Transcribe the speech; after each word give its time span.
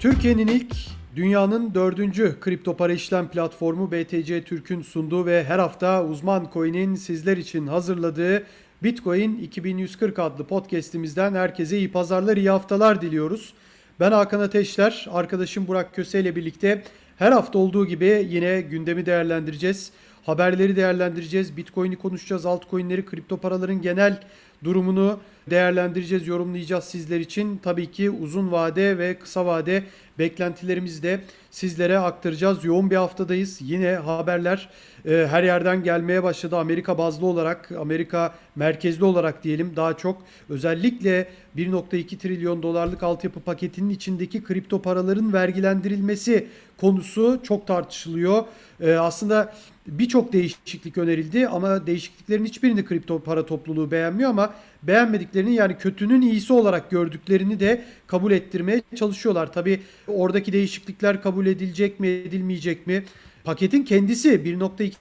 Türkiye'nin 0.00 0.46
ilk 0.46 0.76
dünyanın 1.16 1.74
dördüncü 1.74 2.36
kripto 2.40 2.76
para 2.76 2.92
işlem 2.92 3.28
platformu 3.28 3.92
BTC 3.92 4.44
Türk'ün 4.44 4.82
sunduğu 4.82 5.26
ve 5.26 5.44
her 5.44 5.58
hafta 5.58 6.04
uzman 6.04 6.48
coin'in 6.52 6.94
sizler 6.94 7.36
için 7.36 7.66
hazırladığı 7.66 8.46
Bitcoin 8.82 9.38
2140 9.38 10.18
adlı 10.18 10.44
podcast'imizden 10.44 11.34
herkese 11.34 11.78
iyi 11.78 11.92
pazarlar, 11.92 12.36
iyi 12.36 12.50
haftalar 12.50 13.02
diliyoruz. 13.02 13.54
Ben 14.00 14.12
Hakan 14.12 14.40
Ateşler, 14.40 15.08
arkadaşım 15.12 15.66
Burak 15.66 15.94
Köse 15.94 16.20
ile 16.20 16.36
birlikte 16.36 16.82
her 17.16 17.32
hafta 17.32 17.58
olduğu 17.58 17.86
gibi 17.86 18.26
yine 18.30 18.60
gündemi 18.60 19.06
değerlendireceğiz. 19.06 19.90
Haberleri 20.26 20.76
değerlendireceğiz, 20.76 21.56
Bitcoin'i 21.56 21.96
konuşacağız, 21.96 22.46
altcoin'leri, 22.46 23.04
kripto 23.04 23.36
paraların 23.36 23.82
genel 23.82 24.20
durumunu 24.64 25.20
değerlendireceğiz, 25.50 26.26
yorumlayacağız 26.26 26.84
sizler 26.84 27.20
için. 27.20 27.60
Tabii 27.62 27.90
ki 27.90 28.10
uzun 28.10 28.52
vade 28.52 28.98
ve 28.98 29.18
kısa 29.18 29.46
vade 29.46 29.84
beklentilerimizi 30.18 31.02
de 31.02 31.20
sizlere 31.50 31.98
aktaracağız. 31.98 32.64
Yoğun 32.64 32.90
bir 32.90 32.96
haftadayız. 32.96 33.58
Yine 33.60 33.94
haberler 33.94 34.68
e, 35.04 35.26
her 35.30 35.42
yerden 35.42 35.82
gelmeye 35.82 36.22
başladı. 36.22 36.56
Amerika 36.56 36.98
bazlı 36.98 37.26
olarak, 37.26 37.72
Amerika 37.72 38.34
merkezli 38.56 39.04
olarak 39.04 39.44
diyelim 39.44 39.72
daha 39.76 39.96
çok. 39.96 40.22
Özellikle 40.48 41.28
1.2 41.56 42.18
trilyon 42.18 42.62
dolarlık 42.62 43.02
altyapı 43.02 43.40
paketinin 43.40 43.90
içindeki 43.90 44.42
kripto 44.42 44.82
paraların 44.82 45.32
vergilendirilmesi 45.32 46.46
konusu 46.80 47.40
çok 47.42 47.66
tartışılıyor. 47.66 48.44
E, 48.80 48.92
aslında 48.92 49.54
birçok 49.86 50.32
değişiklik 50.32 50.98
önerildi 50.98 51.48
ama 51.48 51.86
değişikliklerin 51.86 52.44
hiçbirini 52.44 52.84
kripto 52.84 53.18
para 53.18 53.46
topluluğu 53.46 53.90
beğenmiyor 53.90 54.30
ama 54.30 54.54
beğenmediklerini 54.82 55.54
yani 55.54 55.76
kötünün 55.78 56.22
iyisi 56.22 56.52
olarak 56.52 56.90
gördüklerini 56.90 57.60
de 57.60 57.84
kabul 58.06 58.32
ettirmeye 58.32 58.82
çalışıyorlar. 58.96 59.52
Tabi 59.52 59.80
oradaki 60.08 60.52
değişiklikler 60.52 61.22
kabul 61.22 61.46
edilecek 61.46 62.00
mi 62.00 62.08
edilmeyecek 62.08 62.86
mi? 62.86 63.04
Paketin 63.44 63.82
kendisi 63.82 64.28
1.2 64.28 64.92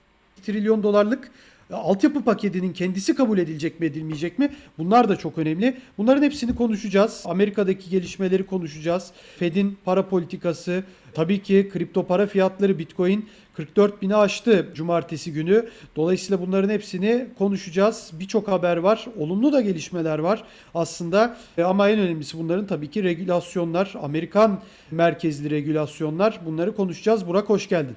trilyon 0.46 0.84
dolarlık 0.84 1.32
altyapı 1.76 2.24
paketinin 2.24 2.74
kendisi 2.74 3.16
kabul 3.16 3.38
edilecek 3.38 3.80
mi 3.80 3.86
edilmeyecek 3.86 4.40
mi? 4.40 4.52
Bunlar 4.78 5.10
da 5.10 5.16
çok 5.16 5.38
önemli. 5.38 5.78
Bunların 5.98 6.24
hepsini 6.24 6.56
konuşacağız. 6.56 7.24
Amerika'daki 7.26 7.90
gelişmeleri 7.90 8.46
konuşacağız. 8.46 9.12
Fed'in 9.40 9.78
para 9.86 10.10
politikası, 10.10 10.84
tabii 11.14 11.42
ki 11.42 11.70
kripto 11.74 12.08
para 12.08 12.28
fiyatları 12.28 12.80
Bitcoin 12.80 13.30
44 13.54 14.02
bini 14.02 14.16
aştı 14.16 14.72
cumartesi 14.76 15.34
günü. 15.34 15.70
Dolayısıyla 15.96 16.42
bunların 16.42 16.70
hepsini 16.70 17.28
konuşacağız. 17.38 18.12
Birçok 18.14 18.48
haber 18.48 18.78
var. 18.78 19.06
Olumlu 19.18 19.54
da 19.54 19.62
gelişmeler 19.62 20.20
var 20.20 20.44
aslında. 20.76 21.38
E, 21.58 21.64
ama 21.64 21.90
en 21.90 22.00
önemlisi 22.00 22.38
bunların 22.38 22.68
tabii 22.68 22.90
ki 22.90 23.04
regülasyonlar. 23.04 23.94
Amerikan 24.02 24.62
merkezli 24.92 25.50
regülasyonlar. 25.50 26.40
Bunları 26.46 26.76
konuşacağız. 26.76 27.28
Burak 27.28 27.50
hoş 27.50 27.70
geldin. 27.70 27.96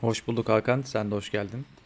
Hoş 0.00 0.26
bulduk 0.26 0.48
Hakan. 0.48 0.82
Sen 0.82 1.10
de 1.10 1.14
hoş 1.14 1.30
geldin. 1.30 1.77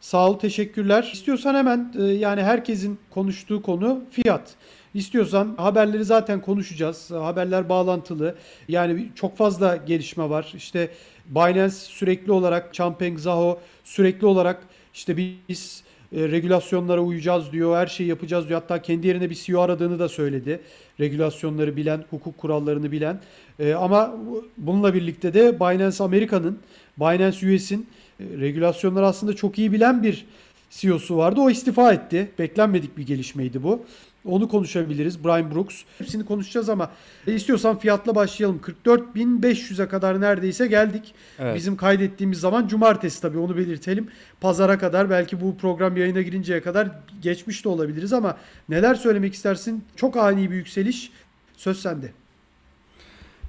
Sağ 0.00 0.30
ol, 0.30 0.38
teşekkürler. 0.38 1.10
İstiyorsan 1.12 1.54
hemen 1.54 1.94
e, 1.98 2.02
yani 2.02 2.42
herkesin 2.42 2.98
konuştuğu 3.10 3.62
konu 3.62 4.04
fiyat. 4.10 4.54
İstiyorsan 4.94 5.54
haberleri 5.56 6.04
zaten 6.04 6.40
konuşacağız. 6.40 7.10
Haberler 7.10 7.68
bağlantılı. 7.68 8.34
Yani 8.68 9.08
çok 9.14 9.36
fazla 9.36 9.76
gelişme 9.76 10.30
var. 10.30 10.52
İşte 10.56 10.90
Binance 11.26 11.74
sürekli 11.74 12.32
olarak, 12.32 12.74
Champeng 12.74 13.18
Zaho 13.18 13.60
sürekli 13.84 14.26
olarak 14.26 14.62
işte 14.94 15.16
biz 15.16 15.82
e, 16.12 16.28
regülasyonlara 16.28 17.00
uyacağız 17.00 17.52
diyor, 17.52 17.76
her 17.76 17.86
şeyi 17.86 18.08
yapacağız 18.08 18.48
diyor. 18.48 18.60
Hatta 18.60 18.82
kendi 18.82 19.06
yerine 19.06 19.30
bir 19.30 19.34
CEO 19.34 19.60
aradığını 19.60 19.98
da 19.98 20.08
söyledi. 20.08 20.60
Regülasyonları 21.00 21.76
bilen, 21.76 22.04
hukuk 22.10 22.38
kurallarını 22.38 22.92
bilen. 22.92 23.20
E, 23.58 23.74
ama 23.74 24.14
bununla 24.56 24.94
birlikte 24.94 25.34
de 25.34 25.60
Binance 25.60 26.04
Amerika'nın, 26.04 26.58
Binance 26.98 27.54
US'in 27.54 27.88
regülasyonları 28.20 29.06
aslında 29.06 29.36
çok 29.36 29.58
iyi 29.58 29.72
bilen 29.72 30.02
bir 30.02 30.26
CEO'su 30.70 31.16
vardı. 31.16 31.40
O 31.40 31.50
istifa 31.50 31.92
etti. 31.92 32.30
Beklenmedik 32.38 32.98
bir 32.98 33.06
gelişmeydi 33.06 33.62
bu. 33.62 33.84
Onu 34.24 34.48
konuşabiliriz. 34.48 35.24
Brian 35.24 35.54
Brooks. 35.54 35.82
Hepsini 35.98 36.24
konuşacağız 36.24 36.68
ama 36.68 36.90
istiyorsan 37.26 37.78
fiyatla 37.78 38.14
başlayalım. 38.14 38.60
44.500'e 38.84 39.88
kadar 39.88 40.20
neredeyse 40.20 40.66
geldik. 40.66 41.14
Evet. 41.38 41.56
Bizim 41.56 41.76
kaydettiğimiz 41.76 42.40
zaman 42.40 42.68
cumartesi 42.68 43.22
tabii 43.22 43.38
onu 43.38 43.56
belirtelim. 43.56 44.08
Pazara 44.40 44.78
kadar 44.78 45.10
belki 45.10 45.40
bu 45.40 45.56
program 45.56 45.96
yayına 45.96 46.22
girinceye 46.22 46.62
kadar 46.62 46.90
geçmiş 47.22 47.64
de 47.64 47.68
olabiliriz 47.68 48.12
ama 48.12 48.36
neler 48.68 48.94
söylemek 48.94 49.34
istersin? 49.34 49.84
Çok 49.96 50.16
ani 50.16 50.50
bir 50.50 50.56
yükseliş. 50.56 51.12
Söz 51.56 51.82
sende. 51.82 52.12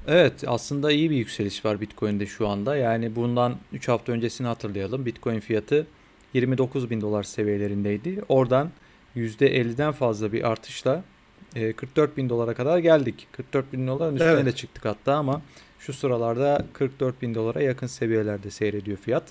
Evet 0.07 0.43
aslında 0.47 0.91
iyi 0.91 1.09
bir 1.09 1.15
yükseliş 1.15 1.65
var 1.65 1.81
Bitcoin'de 1.81 2.25
şu 2.25 2.47
anda. 2.47 2.75
Yani 2.75 3.15
bundan 3.15 3.55
3 3.73 3.87
hafta 3.87 4.11
öncesini 4.11 4.47
hatırlayalım. 4.47 5.05
Bitcoin 5.05 5.39
fiyatı 5.39 5.87
29 6.33 6.89
bin 6.89 7.01
dolar 7.01 7.23
seviyelerindeydi. 7.23 8.21
Oradan 8.29 8.71
%50'den 9.15 9.91
fazla 9.91 10.31
bir 10.31 10.47
artışla 10.47 11.03
44 11.75 12.11
e, 12.13 12.17
bin 12.17 12.29
dolara 12.29 12.53
kadar 12.53 12.77
geldik. 12.77 13.27
44 13.31 13.73
bin 13.73 13.87
doların 13.87 14.15
üstüne 14.15 14.29
evet. 14.29 14.45
de 14.45 14.51
çıktık 14.51 14.85
hatta 14.85 15.13
ama 15.13 15.41
şu 15.79 15.93
sıralarda 15.93 16.65
44 16.73 17.21
bin 17.21 17.35
dolara 17.35 17.61
yakın 17.61 17.87
seviyelerde 17.87 18.51
seyrediyor 18.51 18.97
fiyat. 18.97 19.23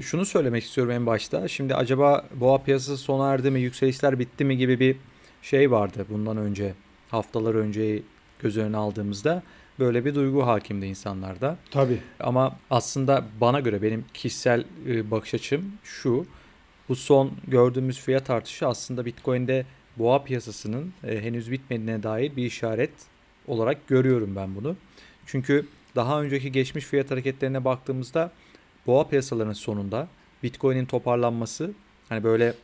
Şunu 0.00 0.26
söylemek 0.26 0.64
istiyorum 0.64 0.92
en 0.92 1.06
başta. 1.06 1.48
Şimdi 1.48 1.74
acaba 1.74 2.28
boğa 2.34 2.62
piyasası 2.62 2.96
sona 3.02 3.32
erdi 3.32 3.50
mi, 3.50 3.60
yükselişler 3.60 4.18
bitti 4.18 4.44
mi 4.44 4.56
gibi 4.56 4.80
bir 4.80 4.96
şey 5.42 5.70
vardı 5.70 6.06
bundan 6.10 6.36
önce, 6.36 6.74
haftalar 7.10 7.54
önce 7.54 8.02
göz 8.42 8.56
önüne 8.56 8.76
aldığımızda. 8.76 9.42
Böyle 9.78 10.04
bir 10.04 10.14
duygu 10.14 10.46
hakimdi 10.46 10.86
insanlarda. 10.86 11.56
Tabii. 11.70 11.98
Ama 12.20 12.58
aslında 12.70 13.24
bana 13.40 13.60
göre 13.60 13.82
benim 13.82 14.04
kişisel 14.14 14.64
e, 14.88 15.10
bakış 15.10 15.34
açım 15.34 15.72
şu. 15.84 16.26
Bu 16.88 16.96
son 16.96 17.32
gördüğümüz 17.48 18.00
fiyat 18.00 18.30
artışı 18.30 18.66
aslında 18.66 19.04
Bitcoin'de 19.04 19.66
boğa 19.96 20.24
piyasasının 20.24 20.92
e, 21.04 21.20
henüz 21.20 21.50
bitmediğine 21.50 22.02
dair 22.02 22.36
bir 22.36 22.44
işaret 22.44 22.90
olarak 23.46 23.88
görüyorum 23.88 24.36
ben 24.36 24.54
bunu. 24.54 24.76
Çünkü 25.26 25.66
daha 25.96 26.22
önceki 26.22 26.52
geçmiş 26.52 26.84
fiyat 26.84 27.10
hareketlerine 27.10 27.64
baktığımızda 27.64 28.32
boğa 28.86 29.08
piyasalarının 29.08 29.52
sonunda 29.52 30.08
Bitcoin'in 30.42 30.86
toparlanması 30.86 31.70
hani 32.08 32.24
böyle 32.24 32.54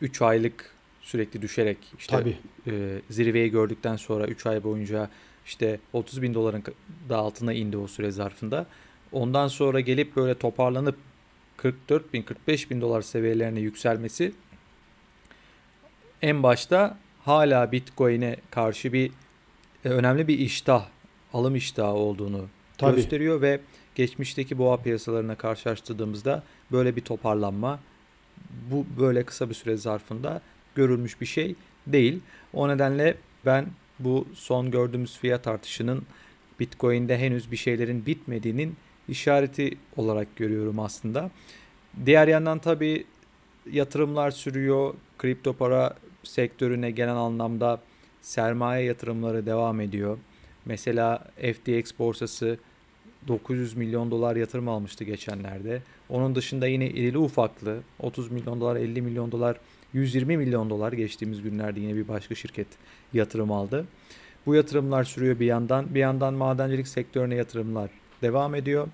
3 0.00 0.22
aylık 0.22 0.74
sürekli 1.00 1.42
düşerek 1.42 1.78
işte 1.98 2.16
Tabii. 2.16 2.36
E, 2.66 3.00
zirveyi 3.10 3.50
gördükten 3.50 3.96
sonra 3.96 4.26
3 4.26 4.46
ay 4.46 4.64
boyunca 4.64 5.10
işte 5.46 5.80
30 5.92 6.22
bin 6.22 6.34
doların 6.34 6.64
da 7.08 7.18
altına 7.18 7.52
indi 7.52 7.76
o 7.76 7.86
süre 7.86 8.10
zarfında. 8.10 8.66
Ondan 9.12 9.48
sonra 9.48 9.80
gelip 9.80 10.16
böyle 10.16 10.34
toparlanıp 10.34 10.96
44 11.56 12.12
bin 12.12 12.22
45 12.22 12.70
bin 12.70 12.80
dolar 12.80 13.02
seviyelerine 13.02 13.60
yükselmesi 13.60 14.32
en 16.22 16.42
başta 16.42 16.98
hala 17.24 17.72
Bitcoin'e 17.72 18.36
karşı 18.50 18.92
bir 18.92 19.10
e, 19.84 19.88
önemli 19.88 20.28
bir 20.28 20.38
iştah, 20.38 20.86
alım 21.32 21.56
iştahı 21.56 21.92
olduğunu 21.92 22.46
Tabii. 22.78 22.96
gösteriyor 22.96 23.40
ve 23.40 23.60
geçmişteki 23.94 24.58
boğa 24.58 24.76
piyasalarına 24.76 25.34
karşılaştırdığımızda 25.34 26.42
böyle 26.72 26.96
bir 26.96 27.00
toparlanma 27.00 27.80
bu 28.70 28.86
böyle 29.00 29.24
kısa 29.24 29.48
bir 29.48 29.54
süre 29.54 29.76
zarfında 29.76 30.40
görülmüş 30.74 31.20
bir 31.20 31.26
şey 31.26 31.54
değil. 31.86 32.20
O 32.52 32.68
nedenle 32.68 33.16
ben 33.46 33.66
bu 33.98 34.26
son 34.34 34.70
gördüğümüz 34.70 35.18
fiyat 35.18 35.46
artışının 35.46 36.02
Bitcoin'de 36.60 37.18
henüz 37.18 37.50
bir 37.52 37.56
şeylerin 37.56 38.06
bitmediğinin 38.06 38.76
işareti 39.08 39.78
olarak 39.96 40.36
görüyorum 40.36 40.80
aslında. 40.80 41.30
Diğer 42.06 42.28
yandan 42.28 42.58
tabii 42.58 43.04
yatırımlar 43.72 44.30
sürüyor. 44.30 44.94
Kripto 45.18 45.52
para 45.52 45.96
sektörüne 46.22 46.90
genel 46.90 47.16
anlamda 47.16 47.80
sermaye 48.22 48.84
yatırımları 48.84 49.46
devam 49.46 49.80
ediyor. 49.80 50.18
Mesela 50.64 51.24
FTX 51.36 51.92
borsası 51.98 52.58
900 53.28 53.76
milyon 53.76 54.10
dolar 54.10 54.36
yatırım 54.36 54.68
almıştı 54.68 55.04
geçenlerde. 55.04 55.82
Onun 56.08 56.34
dışında 56.34 56.66
yine 56.66 56.88
irili 56.90 57.18
ufaklı 57.18 57.78
30 58.00 58.30
milyon 58.30 58.60
dolar, 58.60 58.76
50 58.76 59.02
milyon 59.02 59.32
dolar, 59.32 59.56
120 59.94 60.36
milyon 60.36 60.70
dolar 60.70 60.92
geçtiğimiz 60.92 61.42
günlerde 61.42 61.80
yine 61.80 61.96
bir 61.96 62.08
başka 62.08 62.34
şirket 62.34 62.66
yatırım 63.12 63.52
aldı. 63.52 63.86
Bu 64.46 64.54
yatırımlar 64.54 65.04
sürüyor 65.04 65.40
bir 65.40 65.46
yandan. 65.46 65.94
Bir 65.94 66.00
yandan 66.00 66.34
madencilik 66.34 66.88
sektörüne 66.88 67.34
yatırımlar 67.34 67.90
devam 68.22 68.54
ediyor. 68.54 68.88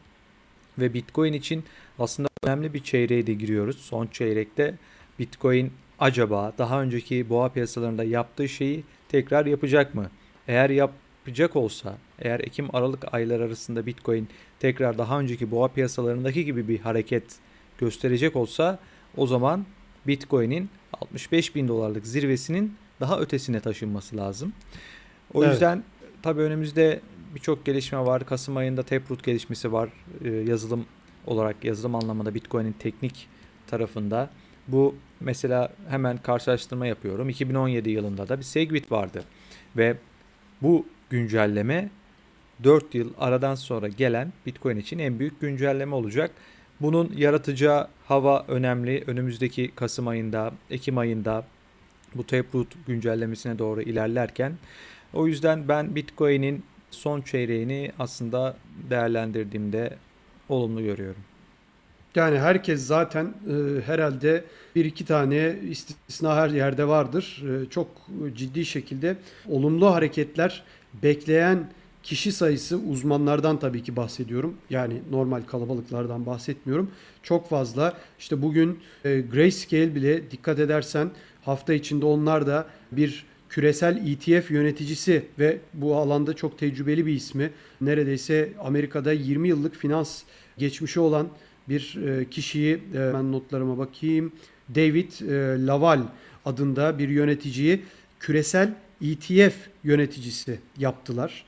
Ve 0.78 0.94
Bitcoin 0.94 1.32
için 1.32 1.64
aslında 1.98 2.28
önemli 2.44 2.74
bir 2.74 2.84
çeyreğe 2.84 3.26
de 3.26 3.34
giriyoruz. 3.34 3.78
Son 3.78 4.06
çeyrekte 4.06 4.74
Bitcoin 5.18 5.72
acaba 5.98 6.52
daha 6.58 6.82
önceki 6.82 7.28
boğa 7.28 7.48
piyasalarında 7.48 8.04
yaptığı 8.04 8.48
şeyi 8.48 8.84
tekrar 9.08 9.46
yapacak 9.46 9.94
mı? 9.94 10.10
Eğer 10.48 10.70
yapacak 10.70 11.56
olsa, 11.56 11.94
eğer 12.18 12.40
Ekim 12.40 12.74
Aralık 12.76 13.14
aylar 13.14 13.40
arasında 13.40 13.86
Bitcoin 13.86 14.28
tekrar 14.60 14.98
daha 14.98 15.20
önceki 15.20 15.50
boğa 15.50 15.68
piyasalarındaki 15.68 16.44
gibi 16.44 16.68
bir 16.68 16.78
hareket 16.78 17.24
gösterecek 17.78 18.36
olsa 18.36 18.78
o 19.16 19.26
zaman 19.26 19.66
Bitcoin'in 20.06 20.70
65 20.92 21.54
bin 21.54 21.68
dolarlık 21.68 22.06
zirvesinin 22.06 22.74
daha 23.00 23.20
ötesine 23.20 23.60
taşınması 23.60 24.16
lazım. 24.16 24.52
O 25.34 25.44
evet. 25.44 25.52
yüzden 25.52 25.84
tabii 26.22 26.40
önümüzde 26.40 27.00
birçok 27.34 27.64
gelişme 27.64 27.98
var. 27.98 28.26
Kasım 28.26 28.56
ayında 28.56 28.82
Taproot 28.82 29.24
gelişmesi 29.24 29.72
var. 29.72 29.88
E, 30.24 30.30
yazılım 30.30 30.86
olarak 31.26 31.64
yazılım 31.64 31.94
anlamında 31.94 32.34
Bitcoin'in 32.34 32.72
teknik 32.72 33.28
tarafında. 33.66 34.30
Bu 34.68 34.94
mesela 35.20 35.72
hemen 35.88 36.16
karşılaştırma 36.16 36.86
yapıyorum. 36.86 37.28
2017 37.28 37.90
yılında 37.90 38.28
da 38.28 38.38
bir 38.38 38.42
Segwit 38.42 38.92
vardı. 38.92 39.24
Ve 39.76 39.96
bu 40.62 40.86
güncelleme 41.10 41.90
4 42.64 42.94
yıl 42.94 43.12
aradan 43.18 43.54
sonra 43.54 43.88
gelen 43.88 44.32
Bitcoin 44.46 44.76
için 44.76 44.98
en 44.98 45.18
büyük 45.18 45.40
güncelleme 45.40 45.94
olacak. 45.94 46.30
Bunun 46.80 47.12
yaratacağı 47.16 47.88
hava 48.08 48.44
önemli. 48.48 49.04
Önümüzdeki 49.06 49.70
Kasım 49.76 50.08
ayında, 50.08 50.52
Ekim 50.70 50.98
ayında 50.98 51.44
bu 52.14 52.26
Taproot 52.26 52.68
güncellemesine 52.86 53.58
doğru 53.58 53.82
ilerlerken 53.82 54.52
o 55.14 55.26
yüzden 55.26 55.68
ben 55.68 55.94
Bitcoin'in 55.94 56.62
son 56.90 57.20
çeyreğini 57.20 57.92
aslında 57.98 58.56
değerlendirdiğimde 58.90 59.96
olumlu 60.48 60.82
görüyorum. 60.82 61.22
Yani 62.14 62.38
herkes 62.38 62.86
zaten 62.86 63.24
e, 63.24 63.80
herhalde 63.86 64.44
bir 64.76 64.84
iki 64.84 65.04
tane 65.04 65.56
istisna 65.70 66.36
her 66.36 66.48
yerde 66.50 66.88
vardır. 66.88 67.44
E, 67.48 67.70
çok 67.70 67.88
ciddi 68.36 68.66
şekilde 68.66 69.16
olumlu 69.48 69.86
hareketler 69.86 70.62
bekleyen 71.02 71.70
kişi 72.02 72.32
sayısı 72.32 72.76
uzmanlardan 72.76 73.58
tabii 73.58 73.82
ki 73.82 73.96
bahsediyorum. 73.96 74.54
Yani 74.70 75.02
normal 75.10 75.42
kalabalıklardan 75.42 76.26
bahsetmiyorum. 76.26 76.90
Çok 77.22 77.48
fazla. 77.48 77.96
İşte 78.18 78.42
bugün 78.42 78.78
e, 79.04 79.20
Grayscale 79.20 79.94
bile 79.94 80.30
dikkat 80.30 80.58
edersen 80.58 81.10
hafta 81.42 81.72
içinde 81.72 82.06
onlar 82.06 82.46
da 82.46 82.66
bir 82.92 83.24
küresel 83.48 83.96
ETF 84.06 84.50
yöneticisi 84.50 85.24
ve 85.38 85.58
bu 85.74 85.96
alanda 85.96 86.34
çok 86.34 86.58
tecrübeli 86.58 87.06
bir 87.06 87.12
ismi. 87.12 87.50
Neredeyse 87.80 88.52
Amerika'da 88.60 89.12
20 89.12 89.48
yıllık 89.48 89.76
finans 89.76 90.22
geçmişi 90.58 91.00
olan 91.00 91.28
bir 91.68 91.98
e, 92.06 92.30
kişiyi 92.30 92.74
e, 92.94 93.14
ben 93.14 93.32
notlarıma 93.32 93.78
bakayım. 93.78 94.32
David 94.74 95.12
e, 95.20 95.66
Laval 95.66 96.00
adında 96.44 96.98
bir 96.98 97.08
yöneticiyi 97.08 97.82
küresel 98.20 98.74
ETF 99.02 99.54
yöneticisi 99.84 100.58
yaptılar. 100.78 101.44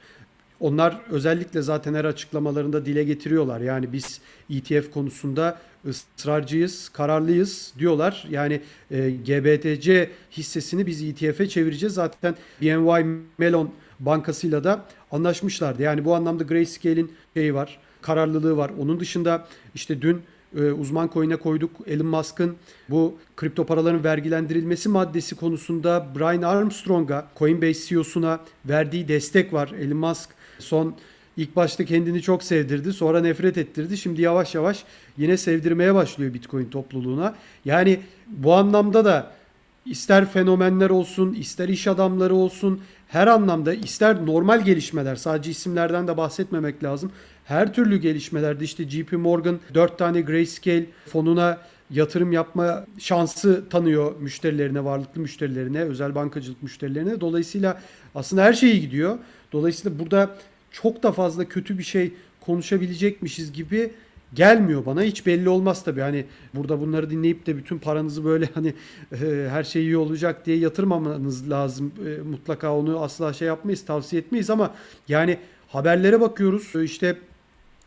Onlar 0.62 1.00
özellikle 1.11 1.62
zaten 1.62 1.94
her 1.94 2.05
açıklamalarında 2.05 2.87
dile 2.87 3.05
getiriyorlar. 3.05 3.61
Yani 3.61 3.93
biz 3.93 4.20
ETF 4.50 4.91
konusunda 4.91 5.59
ısrarcıyız, 5.88 6.88
kararlıyız 6.88 7.73
diyorlar. 7.79 8.26
Yani 8.31 8.61
e, 8.91 9.11
GBTC 9.11 10.11
hissesini 10.31 10.87
biz 10.87 11.03
ETF'e 11.03 11.49
çevireceğiz. 11.49 11.94
Zaten 11.94 12.35
BNY 12.61 13.23
Mellon 13.38 13.70
bankasıyla 14.00 14.64
da 14.64 14.85
anlaşmışlardı. 15.11 15.82
Yani 15.82 16.05
bu 16.05 16.14
anlamda 16.14 16.44
Grayscale'in 16.44 17.12
şeyi 17.35 17.55
var, 17.55 17.79
kararlılığı 18.03 18.56
var. 18.56 18.70
Onun 18.79 19.00
dışında 19.00 19.47
işte 19.75 20.03
dün 20.03 20.23
e, 20.56 20.62
uzman 20.73 21.11
coin'e 21.14 21.37
koyduk. 21.37 21.70
Elon 21.87 22.06
Musk'ın 22.06 22.56
bu 22.88 23.14
kripto 23.37 23.67
paraların 23.67 24.05
vergilendirilmesi 24.05 24.88
maddesi 24.88 25.35
konusunda 25.35 26.06
Brian 26.19 26.43
Armstrong'a, 26.43 27.29
Coinbase 27.38 27.87
CEO'suna 27.87 28.41
verdiği 28.64 29.09
destek 29.09 29.53
var. 29.53 29.73
Elon 29.81 29.97
Musk 29.97 30.29
son 30.62 30.94
ilk 31.37 31.56
başta 31.56 31.85
kendini 31.85 32.23
çok 32.23 32.43
sevdirdi, 32.43 32.93
sonra 32.93 33.20
nefret 33.20 33.59
ettirdi. 33.59 33.97
Şimdi 33.97 34.23
yavaş 34.23 34.55
yavaş 34.55 34.85
yine 35.17 35.37
sevdirmeye 35.37 35.94
başlıyor 35.94 36.35
Bitcoin 36.35 36.64
topluluğuna. 36.64 37.35
Yani 37.64 38.00
bu 38.29 38.55
anlamda 38.55 39.05
da 39.05 39.32
ister 39.87 40.31
fenomenler 40.31 40.91
olsun, 40.91 41.35
ister 41.35 41.69
iş 41.69 41.87
adamları 41.87 42.35
olsun, 42.35 42.81
her 43.09 43.26
anlamda 43.26 43.75
ister 43.75 44.26
normal 44.26 44.64
gelişmeler, 44.64 45.17
sadece 45.17 45.50
isimlerden 45.50 46.09
de 46.09 46.17
bahsetmemek 46.17 46.85
lazım. 46.85 47.12
Her 47.44 47.75
türlü 47.75 47.97
gelişmelerde 47.97 48.64
işte 48.64 48.88
JP 48.88 49.12
Morgan 49.12 49.61
4 49.75 49.99
tane 49.99 50.20
Grayscale 50.20 50.87
fonuna 51.06 51.59
yatırım 51.91 52.32
yapma 52.32 52.87
şansı 52.99 53.69
tanıyor 53.70 54.20
müşterilerine, 54.20 54.85
varlıklı 54.85 55.20
müşterilerine, 55.20 55.82
özel 55.82 56.14
bankacılık 56.14 56.62
müşterilerine. 56.62 57.20
Dolayısıyla 57.20 57.81
aslında 58.14 58.43
her 58.43 58.53
şey 58.53 58.81
gidiyor. 58.81 59.19
Dolayısıyla 59.53 59.99
burada 59.99 60.37
çok 60.73 61.03
da 61.03 61.13
fazla 61.13 61.45
kötü 61.45 61.79
bir 61.79 61.83
şey 61.83 62.13
konuşabilecekmişiz 62.41 63.53
gibi 63.53 63.91
gelmiyor 64.35 64.87
bana. 64.87 65.03
Hiç 65.03 65.27
belli 65.27 65.49
olmaz 65.49 65.85
tabii. 65.85 66.01
Hani 66.01 66.25
burada 66.55 66.81
bunları 66.81 67.11
dinleyip 67.11 67.47
de 67.47 67.57
bütün 67.57 67.79
paranızı 67.79 68.25
böyle 68.25 68.49
hani 68.55 68.75
e, 69.13 69.49
her 69.51 69.65
şey 69.65 69.83
iyi 69.83 69.97
olacak 69.97 70.47
diye 70.47 70.57
yatırmamanız 70.57 71.51
lazım. 71.51 71.93
E, 72.07 72.23
mutlaka 72.23 72.77
onu 72.77 73.01
asla 73.03 73.33
şey 73.33 73.49
yapmayız, 73.49 73.85
tavsiye 73.85 74.23
etmeyiz 74.23 74.51
ama 74.51 74.75
yani 75.09 75.39
haberlere 75.69 76.21
bakıyoruz. 76.21 76.77
E, 76.77 76.85
işte 76.85 77.17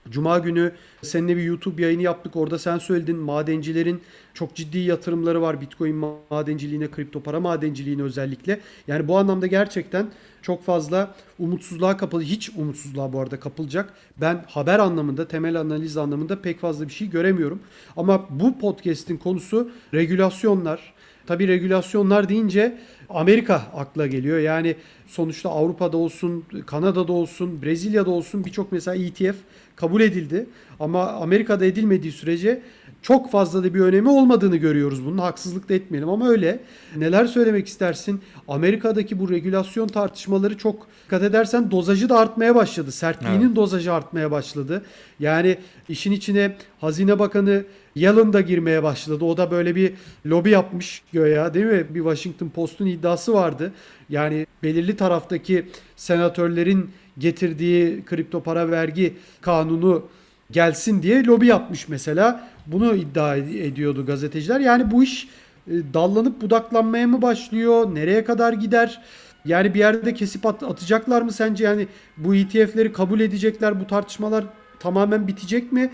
Cuma 0.09 0.39
günü 0.39 0.71
seninle 1.01 1.37
bir 1.37 1.43
YouTube 1.43 1.81
yayını 1.81 2.01
yaptık. 2.01 2.35
Orada 2.35 2.59
sen 2.59 2.77
söyledin 2.77 3.17
madencilerin 3.17 4.01
çok 4.33 4.55
ciddi 4.55 4.77
yatırımları 4.77 5.41
var 5.41 5.61
Bitcoin 5.61 5.95
madenciliğine, 6.31 6.91
kripto 6.91 7.23
para 7.23 7.39
madenciliğine 7.39 8.03
özellikle. 8.03 8.59
Yani 8.87 9.07
bu 9.07 9.17
anlamda 9.17 9.47
gerçekten 9.47 10.07
çok 10.41 10.63
fazla 10.63 11.15
umutsuzluğa 11.39 11.97
kapalı, 11.97 12.21
hiç 12.21 12.49
umutsuzluğa 12.49 13.13
bu 13.13 13.19
arada 13.19 13.39
kapılacak. 13.39 13.93
Ben 14.17 14.45
haber 14.47 14.79
anlamında, 14.79 15.27
temel 15.27 15.59
analiz 15.59 15.97
anlamında 15.97 16.41
pek 16.41 16.59
fazla 16.59 16.87
bir 16.87 16.93
şey 16.93 17.09
göremiyorum. 17.09 17.59
Ama 17.97 18.25
bu 18.29 18.59
podcast'in 18.59 19.17
konusu 19.17 19.71
regülasyonlar. 19.93 20.93
Tabii 21.27 21.47
regülasyonlar 21.47 22.29
deyince 22.29 22.77
Amerika 23.09 23.55
akla 23.73 24.07
geliyor. 24.07 24.39
Yani 24.39 24.75
sonuçta 25.07 25.49
Avrupa'da 25.49 25.97
olsun, 25.97 26.45
Kanada'da 26.65 27.13
olsun, 27.13 27.61
Brezilya'da 27.61 28.11
olsun 28.11 28.45
birçok 28.45 28.71
mesela 28.71 28.95
ETF 28.95 29.35
kabul 29.75 30.01
edildi. 30.01 30.45
Ama 30.79 31.07
Amerika'da 31.07 31.65
edilmediği 31.65 32.11
sürece 32.11 32.61
çok 33.01 33.31
fazla 33.31 33.63
da 33.63 33.73
bir 33.73 33.79
önemi 33.79 34.09
olmadığını 34.09 34.57
görüyoruz 34.57 35.05
bunun. 35.05 35.17
Haksızlık 35.17 35.69
da 35.69 35.73
etmeyelim 35.73 36.09
ama 36.09 36.29
öyle. 36.29 36.59
Neler 36.95 37.25
söylemek 37.25 37.67
istersin? 37.67 38.21
Amerika'daki 38.47 39.19
bu 39.19 39.29
regülasyon 39.29 39.87
tartışmaları 39.87 40.57
çok 40.57 40.87
dikkat 41.05 41.23
edersen 41.23 41.71
dozajı 41.71 42.09
da 42.09 42.19
artmaya 42.19 42.55
başladı. 42.55 42.91
Sertliğinin 42.91 43.45
evet. 43.45 43.55
dozajı 43.55 43.93
artmaya 43.93 44.31
başladı. 44.31 44.85
Yani 45.19 45.57
işin 45.89 46.11
içine 46.11 46.55
Hazine 46.81 47.19
Bakanı 47.19 47.63
Yellen 47.95 48.33
da 48.33 48.41
girmeye 48.41 48.83
başladı. 48.83 49.25
O 49.25 49.37
da 49.37 49.51
böyle 49.51 49.75
bir 49.75 49.93
lobi 50.25 50.49
yapmış 50.49 51.01
göya 51.13 51.53
değil 51.53 51.65
mi? 51.65 51.85
Bir 51.89 51.99
Washington 51.99 52.49
Post'un 52.49 52.85
iddiası 52.85 53.33
vardı. 53.33 53.71
Yani 54.09 54.47
belirli 54.63 54.95
taraftaki 54.95 55.65
senatörlerin 55.95 56.89
getirdiği 57.17 58.05
kripto 58.05 58.43
para 58.43 58.71
vergi 58.71 59.13
kanunu 59.41 60.05
gelsin 60.51 61.03
diye 61.03 61.23
lobi 61.23 61.47
yapmış 61.47 61.87
mesela. 61.87 62.47
Bunu 62.67 62.95
iddia 62.95 63.35
ediyordu 63.35 64.05
gazeteciler. 64.05 64.59
Yani 64.59 64.91
bu 64.91 65.03
iş 65.03 65.27
e, 65.67 65.71
dallanıp 65.93 66.41
budaklanmaya 66.41 67.07
mı 67.07 67.21
başlıyor? 67.21 67.95
Nereye 67.95 68.23
kadar 68.23 68.53
gider? 68.53 69.01
Yani 69.45 69.73
bir 69.73 69.79
yerde 69.79 70.13
kesip 70.13 70.45
at- 70.45 70.63
atacaklar 70.63 71.21
mı 71.21 71.31
sence? 71.31 71.63
Yani 71.63 71.87
bu 72.17 72.35
ETF'leri 72.35 72.93
kabul 72.93 73.19
edecekler. 73.19 73.79
Bu 73.79 73.87
tartışmalar 73.87 74.45
tamamen 74.79 75.27
bitecek 75.27 75.71
mi? 75.71 75.91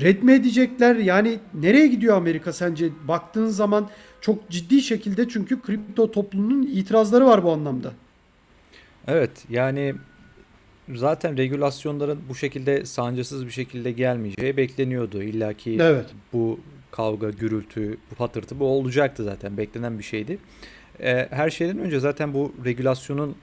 Red 0.00 0.22
mi 0.22 0.32
edecekler? 0.32 0.96
Yani 0.96 1.38
nereye 1.54 1.86
gidiyor 1.86 2.16
Amerika 2.16 2.52
sence? 2.52 2.88
Baktığın 3.08 3.46
zaman 3.48 3.88
çok 4.20 4.50
ciddi 4.50 4.82
şekilde 4.82 5.28
çünkü 5.28 5.60
kripto 5.60 6.10
toplumunun 6.10 6.62
itirazları 6.62 7.26
var 7.26 7.44
bu 7.44 7.52
anlamda. 7.52 7.92
Evet 9.06 9.30
yani 9.50 9.94
zaten 10.94 11.36
regülasyonların 11.36 12.20
bu 12.28 12.34
şekilde 12.34 12.86
sancısız 12.86 13.46
bir 13.46 13.50
şekilde 13.50 13.92
gelmeyeceği 13.92 14.56
bekleniyordu. 14.56 15.22
İlla 15.22 15.52
ki 15.52 15.78
evet. 15.80 16.06
bu 16.32 16.60
kavga, 16.90 17.30
gürültü, 17.30 17.98
bu 18.10 18.14
patırtı 18.14 18.60
bu 18.60 18.64
olacaktı 18.64 19.24
zaten. 19.24 19.56
Beklenen 19.56 19.98
bir 19.98 20.04
şeydi. 20.04 20.38
Ee, 21.00 21.28
her 21.30 21.50
şeyden 21.50 21.78
önce 21.78 22.00
zaten 22.00 22.34
bu 22.34 22.52
regülasyonun 22.64 23.36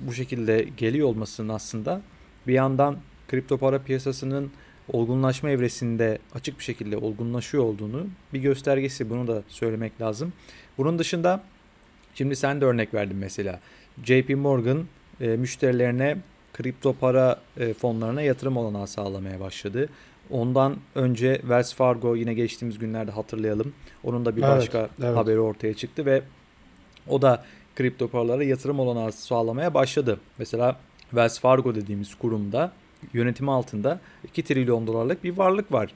bu 0.00 0.12
şekilde 0.12 0.66
geliyor 0.76 1.08
olmasının 1.08 1.48
aslında 1.48 2.02
bir 2.46 2.52
yandan 2.52 2.98
kripto 3.28 3.58
para 3.58 3.82
piyasasının 3.82 4.50
olgunlaşma 4.92 5.50
evresinde 5.50 6.18
açık 6.34 6.58
bir 6.58 6.64
şekilde 6.64 6.96
olgunlaşıyor 6.96 7.64
olduğunu 7.64 8.06
bir 8.32 8.40
göstergesi. 8.40 9.10
Bunu 9.10 9.26
da 9.26 9.42
söylemek 9.48 10.00
lazım. 10.00 10.32
Bunun 10.78 10.98
dışında 10.98 11.42
şimdi 12.14 12.36
sen 12.36 12.60
de 12.60 12.64
örnek 12.64 12.94
verdin 12.94 13.16
mesela. 13.16 13.60
JP 14.04 14.30
Morgan 14.36 14.84
e, 15.20 15.26
müşterilerine 15.26 16.16
kripto 16.56 16.92
para 16.92 17.40
e, 17.56 17.74
fonlarına 17.74 18.22
yatırım 18.22 18.56
olanağı 18.56 18.86
sağlamaya 18.86 19.40
başladı. 19.40 19.88
Ondan 20.30 20.76
önce 20.94 21.38
Wells 21.40 21.74
Fargo 21.74 22.16
yine 22.16 22.34
geçtiğimiz 22.34 22.78
günlerde 22.78 23.10
hatırlayalım. 23.10 23.72
Onun 24.04 24.24
da 24.24 24.36
bir 24.36 24.42
evet, 24.42 24.56
başka 24.56 24.88
evet. 25.02 25.16
haberi 25.16 25.40
ortaya 25.40 25.74
çıktı 25.74 26.06
ve 26.06 26.22
o 27.08 27.22
da 27.22 27.44
kripto 27.76 28.08
paralara 28.08 28.44
yatırım 28.44 28.80
olanağı 28.80 29.12
sağlamaya 29.12 29.74
başladı. 29.74 30.20
Mesela 30.38 30.76
Wells 31.00 31.40
Fargo 31.40 31.74
dediğimiz 31.74 32.14
kurumda 32.14 32.72
yönetimi 33.12 33.50
altında 33.50 34.00
2 34.24 34.44
trilyon 34.44 34.86
dolarlık 34.86 35.24
bir 35.24 35.36
varlık 35.36 35.72
var. 35.72 35.90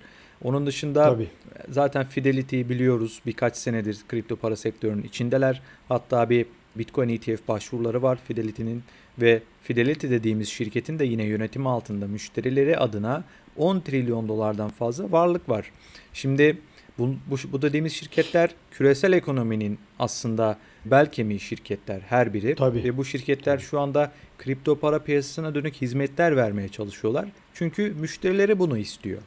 Onun 0.44 0.66
dışında 0.66 1.04
Tabii. 1.04 1.28
zaten 1.68 2.04
Fidelity'yi 2.06 2.68
biliyoruz. 2.68 3.20
Birkaç 3.26 3.56
senedir 3.56 3.98
kripto 4.08 4.36
para 4.36 4.56
sektörünün 4.56 5.02
içindeler. 5.02 5.62
Hatta 5.88 6.30
bir 6.30 6.46
Bitcoin 6.76 7.08
ETF 7.08 7.48
başvuruları 7.48 8.02
var. 8.02 8.18
Fidelity'nin 8.24 8.82
ve 9.18 9.42
Fidelity 9.62 10.08
dediğimiz 10.10 10.48
şirketin 10.48 10.98
de 10.98 11.04
yine 11.04 11.24
yönetimi 11.24 11.68
altında 11.68 12.06
müşterileri 12.06 12.78
adına 12.78 13.24
10 13.56 13.80
trilyon 13.80 14.28
dolardan 14.28 14.68
fazla 14.70 15.12
varlık 15.12 15.48
var. 15.48 15.70
Şimdi 16.12 16.58
bu, 16.98 17.14
bu, 17.30 17.36
bu 17.52 17.62
dediğimiz 17.62 17.92
şirketler 17.92 18.50
küresel 18.70 19.12
ekonominin 19.12 19.78
aslında 19.98 20.58
bel 20.84 21.12
kemiği 21.12 21.40
şirketler 21.40 22.00
her 22.00 22.34
biri. 22.34 22.54
Tabii. 22.54 22.84
Ve 22.84 22.96
bu 22.96 23.04
şirketler 23.04 23.58
şu 23.58 23.80
anda 23.80 24.12
kripto 24.38 24.78
para 24.78 24.98
piyasasına 24.98 25.54
dönük 25.54 25.74
hizmetler 25.74 26.36
vermeye 26.36 26.68
çalışıyorlar. 26.68 27.28
Çünkü 27.54 27.94
müşterileri 28.00 28.58
bunu 28.58 28.78
istiyor. 28.78 29.22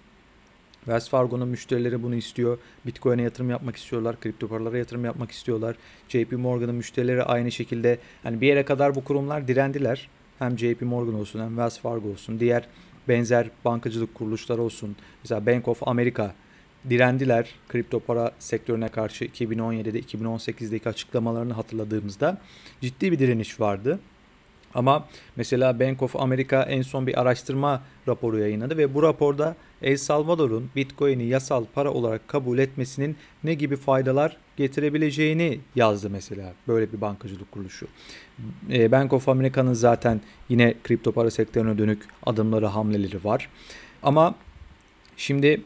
Wells 0.86 1.10
Fargo'nun 1.10 1.48
müşterileri 1.48 2.04
bunu 2.04 2.16
istiyor. 2.16 2.58
Bitcoin'e 2.86 3.22
yatırım 3.22 3.50
yapmak 3.50 3.76
istiyorlar. 3.76 4.20
Kripto 4.20 4.48
paralara 4.48 4.78
yatırım 4.78 5.06
yapmak 5.06 5.32
istiyorlar. 5.32 5.76
JP 6.10 6.32
Morgan'ın 6.32 6.76
müşterileri 6.76 7.24
aynı 7.24 7.52
şekilde. 7.52 8.00
Hani 8.24 8.42
bir 8.42 8.48
yere 8.48 8.66
kadar 8.66 8.96
bu 8.96 9.04
kurumlar 9.04 9.48
direndiler. 9.48 10.10
Hem 10.40 10.60
JP 10.60 10.82
Morgan 10.82 11.16
olsun 11.16 11.40
hem 11.40 11.48
Wells 11.48 11.80
Fargo 11.80 12.10
olsun. 12.10 12.40
Diğer 12.40 12.68
benzer 13.08 13.50
bankacılık 13.66 14.16
kuruluşları 14.16 14.62
olsun. 14.62 14.96
Mesela 15.24 15.46
Bank 15.46 15.68
of 15.68 15.88
America 15.88 16.34
direndiler 16.90 17.50
kripto 17.70 18.00
para 18.00 18.32
sektörüne 18.40 18.88
karşı 18.88 19.26
2017'de 19.26 20.00
2018'deki 20.00 20.90
açıklamalarını 20.90 21.54
hatırladığımızda 21.54 22.38
ciddi 22.82 23.12
bir 23.12 23.20
direniş 23.20 23.60
vardı. 23.60 24.00
Ama 24.76 25.08
mesela 25.36 25.80
Bank 25.80 26.02
of 26.02 26.16
America 26.16 26.64
en 26.64 26.82
son 26.82 27.08
bir 27.08 27.22
araştırma 27.22 27.82
raporu 28.08 28.40
yayınladı 28.40 28.78
ve 28.78 28.94
bu 28.94 29.04
raporda 29.04 29.56
El 29.82 29.98
Salvador'un 29.98 30.70
Bitcoin'i 30.76 31.24
yasal 31.24 31.66
para 31.74 31.92
olarak 31.92 32.28
kabul 32.28 32.58
etmesinin 32.58 33.18
ne 33.44 33.54
gibi 33.54 33.76
faydalar 33.76 34.38
getirebileceğini 34.58 35.60
yazdı 35.76 36.10
mesela 36.10 36.54
böyle 36.68 36.94
bir 36.94 37.02
bankacılık 37.02 37.52
kuruluşu. 37.52 37.88
E, 38.72 38.92
Bank 38.92 39.14
of 39.14 39.30
America'nın 39.30 39.74
zaten 39.74 40.22
yine 40.50 40.74
kripto 40.84 41.12
para 41.12 41.32
sektörüne 41.32 41.78
dönük 41.78 42.04
adımları, 42.26 42.66
hamleleri 42.66 43.24
var. 43.24 43.50
Ama 44.04 44.36
şimdi 45.18 45.62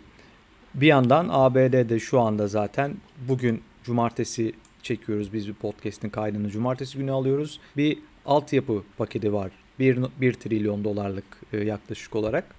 bir 0.74 0.88
yandan 0.88 1.28
ABD'de 1.32 2.00
şu 2.00 2.20
anda 2.20 2.48
zaten 2.48 2.98
bugün 3.28 3.62
cumartesi 3.84 4.54
çekiyoruz 4.84 5.34
biz 5.34 5.48
bir 5.48 5.54
podcast'in 5.54 6.10
kaydını 6.10 6.50
cumartesi 6.50 6.98
günü 6.98 7.12
alıyoruz. 7.12 7.60
Bir 7.78 7.98
altyapı 8.28 8.84
paketi 8.98 9.34
var. 9.34 9.52
1, 9.80 10.00
1 10.22 10.34
trilyon 10.34 10.84
dolarlık 10.84 11.26
e, 11.54 11.58
yaklaşık 11.58 12.16
olarak. 12.16 12.56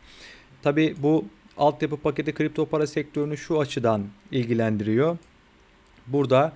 Tabi 0.63 0.95
bu 0.99 1.25
altyapı 1.57 1.97
paketi 1.97 2.33
kripto 2.33 2.67
para 2.67 2.87
sektörünü 2.87 3.37
şu 3.37 3.61
açıdan 3.61 4.07
ilgilendiriyor. 4.31 5.19
Burada 6.07 6.53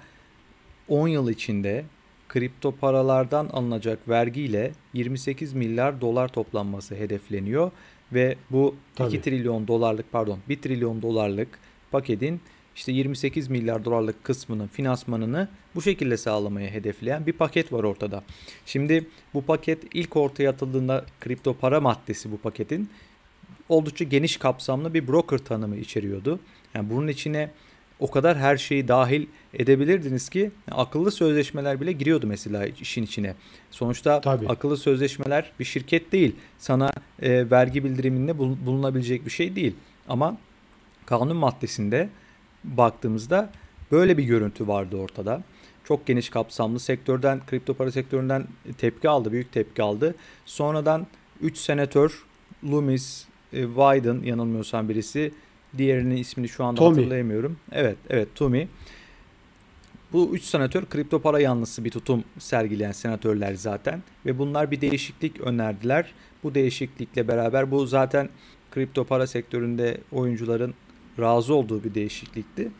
10 0.88 1.08
yıl 1.08 1.30
içinde 1.30 1.84
kripto 2.28 2.72
paralardan 2.72 3.46
alınacak 3.46 4.08
vergiyle 4.08 4.72
28 4.92 5.52
milyar 5.52 6.00
dolar 6.00 6.28
toplanması 6.28 6.94
hedefleniyor 6.94 7.70
ve 8.12 8.36
bu 8.50 8.74
Tabii. 8.94 9.08
2 9.08 9.20
trilyon 9.20 9.68
dolarlık 9.68 10.12
pardon 10.12 10.38
1 10.48 10.62
trilyon 10.62 11.02
dolarlık 11.02 11.48
paketin 11.90 12.40
işte 12.76 12.92
28 12.92 13.48
milyar 13.48 13.84
dolarlık 13.84 14.24
kısmının 14.24 14.66
finansmanını 14.66 15.48
bu 15.74 15.82
şekilde 15.82 16.16
sağlamaya 16.16 16.70
hedefleyen 16.70 17.26
bir 17.26 17.32
paket 17.32 17.72
var 17.72 17.84
ortada. 17.84 18.22
Şimdi 18.66 19.06
bu 19.34 19.42
paket 19.42 19.84
ilk 19.94 20.16
ortaya 20.16 20.50
atıldığında 20.50 21.04
kripto 21.20 21.54
para 21.54 21.80
maddesi 21.80 22.32
bu 22.32 22.38
paketin 22.38 22.90
oldukça 23.68 24.04
geniş 24.04 24.36
kapsamlı 24.36 24.94
bir 24.94 25.08
broker 25.08 25.38
tanımı 25.38 25.76
içeriyordu. 25.76 26.40
Yani 26.74 26.90
bunun 26.90 27.08
içine 27.08 27.50
o 28.00 28.10
kadar 28.10 28.38
her 28.38 28.56
şeyi 28.56 28.88
dahil 28.88 29.26
edebilirdiniz 29.54 30.28
ki 30.28 30.50
akıllı 30.70 31.10
sözleşmeler 31.10 31.80
bile 31.80 31.92
giriyordu 31.92 32.26
mesela 32.26 32.66
işin 32.66 33.02
içine. 33.02 33.34
Sonuçta 33.70 34.20
Tabii. 34.20 34.48
akıllı 34.48 34.76
sözleşmeler 34.76 35.52
bir 35.60 35.64
şirket 35.64 36.12
değil. 36.12 36.36
Sana 36.58 36.92
e, 37.22 37.50
vergi 37.50 37.84
bildiriminde 37.84 38.38
bulunabilecek 38.38 39.26
bir 39.26 39.30
şey 39.30 39.56
değil. 39.56 39.74
Ama 40.08 40.38
kanun 41.06 41.36
maddesinde 41.36 42.08
baktığımızda 42.64 43.50
böyle 43.92 44.18
bir 44.18 44.24
görüntü 44.24 44.68
vardı 44.68 44.96
ortada. 44.96 45.42
Çok 45.84 46.06
geniş 46.06 46.30
kapsamlı 46.30 46.80
sektörden, 46.80 47.40
kripto 47.46 47.74
para 47.74 47.90
sektöründen 47.92 48.46
tepki 48.78 49.08
aldı, 49.08 49.32
büyük 49.32 49.52
tepki 49.52 49.82
aldı. 49.82 50.14
Sonradan 50.44 51.06
3 51.40 51.58
senatör 51.58 52.24
Loomis, 52.64 53.24
e, 53.52 53.62
Wyden 53.66 54.22
yanılmıyorsam 54.22 54.88
birisi, 54.88 55.32
diğerinin 55.78 56.16
ismini 56.16 56.48
şu 56.48 56.64
anda 56.64 56.78
Tommy. 56.78 56.96
hatırlayamıyorum. 56.96 57.56
Evet, 57.72 57.96
evet 58.10 58.28
Tommy. 58.34 58.68
Bu 60.12 60.30
3 60.34 60.42
senatör 60.42 60.84
kripto 60.86 61.22
para 61.22 61.40
yanlısı 61.40 61.84
bir 61.84 61.90
tutum 61.90 62.24
sergileyen 62.38 62.92
senatörler 62.92 63.54
zaten 63.54 64.02
ve 64.26 64.38
bunlar 64.38 64.70
bir 64.70 64.80
değişiklik 64.80 65.40
önerdiler. 65.40 66.12
Bu 66.42 66.54
değişiklikle 66.54 67.28
beraber 67.28 67.70
bu 67.70 67.86
zaten 67.86 68.28
kripto 68.70 69.04
para 69.04 69.26
sektöründe 69.26 69.98
oyuncuların 70.12 70.74
razı 71.18 71.54
olduğu 71.54 71.84
bir 71.84 71.94
değişiklikti. 71.94 72.70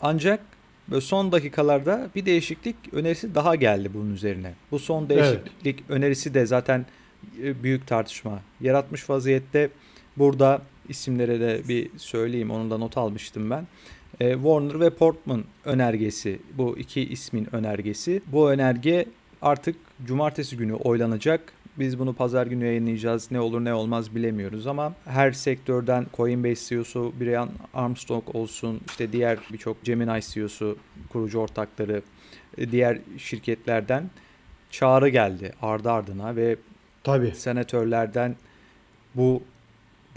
Ancak 0.00 0.40
böyle 0.88 1.00
son 1.00 1.32
dakikalarda 1.32 2.08
bir 2.14 2.26
değişiklik 2.26 2.76
önerisi 2.92 3.34
daha 3.34 3.54
geldi 3.54 3.90
bunun 3.94 4.14
üzerine. 4.14 4.54
Bu 4.70 4.78
son 4.78 5.08
değişiklik 5.08 5.80
evet. 5.80 5.90
önerisi 5.90 6.34
de 6.34 6.46
zaten 6.46 6.86
e, 7.42 7.62
büyük 7.62 7.86
tartışma 7.86 8.40
yaratmış 8.60 9.10
vaziyette. 9.10 9.70
Burada 10.16 10.62
isimlere 10.88 11.40
de 11.40 11.62
bir 11.68 11.90
söyleyeyim. 11.96 12.50
Onu 12.50 12.70
da 12.70 12.78
not 12.78 12.96
almıştım 12.96 13.50
ben. 13.50 13.66
E, 14.20 14.32
Warner 14.32 14.80
ve 14.80 14.90
Portman 14.90 15.44
önergesi 15.64 16.38
bu 16.54 16.78
iki 16.78 17.00
ismin 17.00 17.54
önergesi. 17.54 18.22
Bu 18.26 18.50
önerge 18.50 19.06
artık 19.42 19.76
cumartesi 20.06 20.56
günü 20.56 20.74
oylanacak 20.74 21.52
biz 21.78 21.98
bunu 21.98 22.14
pazar 22.14 22.46
günü 22.46 22.64
yayınlayacağız. 22.64 23.30
Ne 23.30 23.40
olur 23.40 23.64
ne 23.64 23.74
olmaz 23.74 24.14
bilemiyoruz 24.14 24.66
ama 24.66 24.94
her 25.04 25.32
sektörden 25.32 26.06
Coinbase 26.14 26.68
CEO'su 26.68 27.12
Brian 27.20 27.50
Armstrong 27.74 28.24
olsun, 28.34 28.80
işte 28.86 29.12
diğer 29.12 29.38
birçok 29.52 29.84
Gemini 29.84 30.20
CEO'su, 30.22 30.78
kurucu 31.08 31.38
ortakları, 31.38 32.02
e, 32.58 32.70
diğer 32.70 32.98
şirketlerden 33.18 34.10
çağrı 34.70 35.08
geldi 35.08 35.52
ardı 35.62 35.90
ardına 35.90 36.36
ve 36.36 36.56
Tabii. 37.04 37.32
senatörlerden 37.34 38.36
bu 39.14 39.42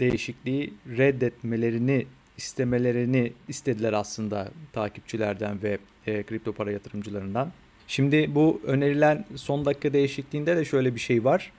değişikliği 0.00 0.74
reddetmelerini 0.98 2.06
istemelerini 2.36 3.32
istediler 3.48 3.92
aslında 3.92 4.48
takipçilerden 4.72 5.62
ve 5.62 5.78
e, 6.06 6.22
kripto 6.22 6.52
para 6.52 6.70
yatırımcılarından. 6.70 7.52
Şimdi 7.88 8.34
bu 8.34 8.60
önerilen 8.64 9.24
son 9.36 9.64
dakika 9.64 9.92
değişikliğinde 9.92 10.56
de 10.56 10.64
şöyle 10.64 10.94
bir 10.94 11.00
şey 11.00 11.24
var. 11.24 11.52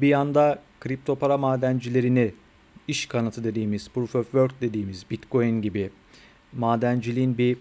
Bir 0.00 0.08
yanda 0.08 0.62
kripto 0.80 1.16
para 1.16 1.38
madencilerini 1.38 2.32
iş 2.88 3.06
kanıtı 3.06 3.44
dediğimiz, 3.44 3.88
proof 3.88 4.14
of 4.16 4.24
work 4.24 4.60
dediğimiz 4.60 5.10
Bitcoin 5.10 5.62
gibi 5.62 5.90
madenciliğin 6.52 7.38
bir 7.38 7.56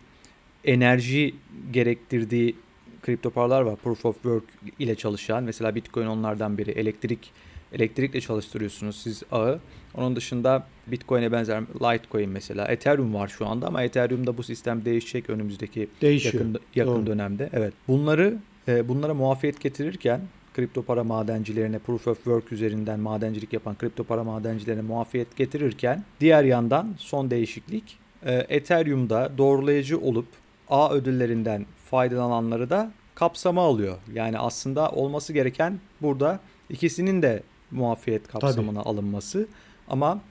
enerji 0.65 1.35
gerektirdiği 1.71 2.55
kripto 3.01 3.29
paralar 3.29 3.61
var. 3.61 3.75
Proof 3.75 4.05
of 4.05 4.15
work 4.15 4.43
ile 4.79 4.95
çalışan. 4.95 5.43
Mesela 5.43 5.75
Bitcoin 5.75 6.07
onlardan 6.07 6.57
biri. 6.57 6.71
Elektrik 6.71 7.31
elektrikle 7.73 8.21
çalıştırıyorsunuz 8.21 8.95
siz 8.95 9.23
ağı. 9.31 9.59
Onun 9.95 10.15
dışında 10.15 10.67
Bitcoin'e 10.87 11.31
benzer 11.31 11.61
Litecoin 11.61 12.29
mesela. 12.29 12.65
Ethereum 12.67 13.13
var 13.13 13.27
şu 13.27 13.47
anda 13.47 13.67
ama 13.67 13.83
Ethereum'da 13.83 14.37
bu 14.37 14.43
sistem 14.43 14.85
değişecek 14.85 15.29
önümüzdeki 15.29 15.87
Değişiyor. 16.01 16.33
yakın, 16.33 16.59
yakın 16.75 16.95
Doğru. 16.95 17.05
dönemde. 17.07 17.49
Evet. 17.53 17.73
Bunları 17.87 18.37
e, 18.67 18.87
bunlara 18.87 19.13
muafiyet 19.13 19.61
getirirken 19.61 20.21
kripto 20.53 20.83
para 20.83 21.03
madencilerine 21.03 21.79
proof 21.79 22.07
of 22.07 22.17
work 22.17 22.51
üzerinden 22.51 22.99
madencilik 22.99 23.53
yapan 23.53 23.75
kripto 23.77 24.03
para 24.03 24.23
madencilerine 24.23 24.81
muafiyet 24.81 25.35
getirirken 25.37 26.03
diğer 26.19 26.43
yandan 26.43 26.95
son 26.97 27.31
değişiklik 27.31 27.97
e, 28.25 28.45
Ethereum'da 28.49 29.31
doğrulayıcı 29.37 29.99
olup 29.99 30.25
A 30.69 30.93
ödüllerinden 30.93 31.65
faydalananları 31.89 32.69
da 32.69 32.91
kapsama 33.15 33.61
alıyor. 33.61 33.97
Yani 34.13 34.39
aslında 34.39 34.89
olması 34.91 35.33
gereken 35.33 35.79
burada 36.01 36.39
ikisinin 36.69 37.21
de 37.21 37.43
muafiyet 37.73 38.27
kapsamına 38.27 38.79
Tabii. 38.79 38.89
alınması. 38.89 39.47
Ama 39.87 40.21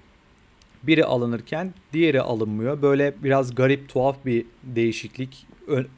biri 0.83 1.05
alınırken 1.05 1.75
diğeri 1.93 2.21
alınmıyor. 2.21 2.83
Böyle 2.83 3.15
biraz 3.23 3.55
garip 3.55 3.89
tuhaf 3.89 4.17
bir 4.27 4.47
değişiklik 4.63 5.47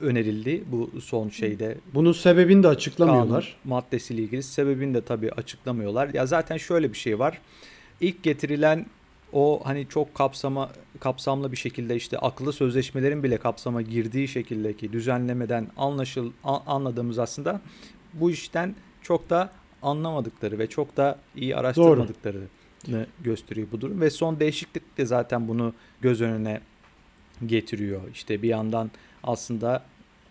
önerildi 0.00 0.64
bu 0.66 1.00
son 1.00 1.28
şeyde. 1.28 1.78
Bunun 1.94 2.12
sebebini 2.12 2.62
de 2.62 2.68
açıklamıyorlar. 2.68 3.56
Kanun 3.62 3.76
maddesiyle 3.76 4.22
ilgili 4.22 4.42
sebebini 4.42 4.94
de 4.94 5.00
tabii 5.00 5.32
açıklamıyorlar. 5.32 6.14
Ya 6.14 6.26
zaten 6.26 6.56
şöyle 6.56 6.92
bir 6.92 6.98
şey 6.98 7.18
var. 7.18 7.40
İlk 8.00 8.22
getirilen 8.22 8.86
o 9.32 9.60
hani 9.64 9.86
çok 9.88 10.14
kapsama 10.14 10.70
kapsamlı 11.00 11.52
bir 11.52 11.56
şekilde 11.56 11.96
işte 11.96 12.18
akıllı 12.18 12.52
sözleşmelerin 12.52 13.22
bile 13.22 13.36
kapsama 13.36 13.82
girdiği 13.82 14.28
şekildeki 14.28 14.92
düzenlemeden 14.92 15.66
anlaşıl 15.76 16.32
anladığımız 16.44 17.18
aslında 17.18 17.60
bu 18.12 18.30
işten 18.30 18.74
çok 19.02 19.30
da 19.30 19.50
anlamadıkları 19.84 20.58
ve 20.58 20.66
çok 20.66 20.96
da 20.96 21.18
iyi 21.36 21.56
araştırmadıklarını 21.56 23.06
gösteriyor 23.22 23.68
bu 23.72 23.80
durum. 23.80 24.00
Ve 24.00 24.10
son 24.10 24.40
değişiklik 24.40 24.98
de 24.98 25.06
zaten 25.06 25.48
bunu 25.48 25.72
göz 26.00 26.20
önüne 26.20 26.60
getiriyor. 27.46 28.00
İşte 28.12 28.42
bir 28.42 28.48
yandan 28.48 28.90
aslında 29.24 29.82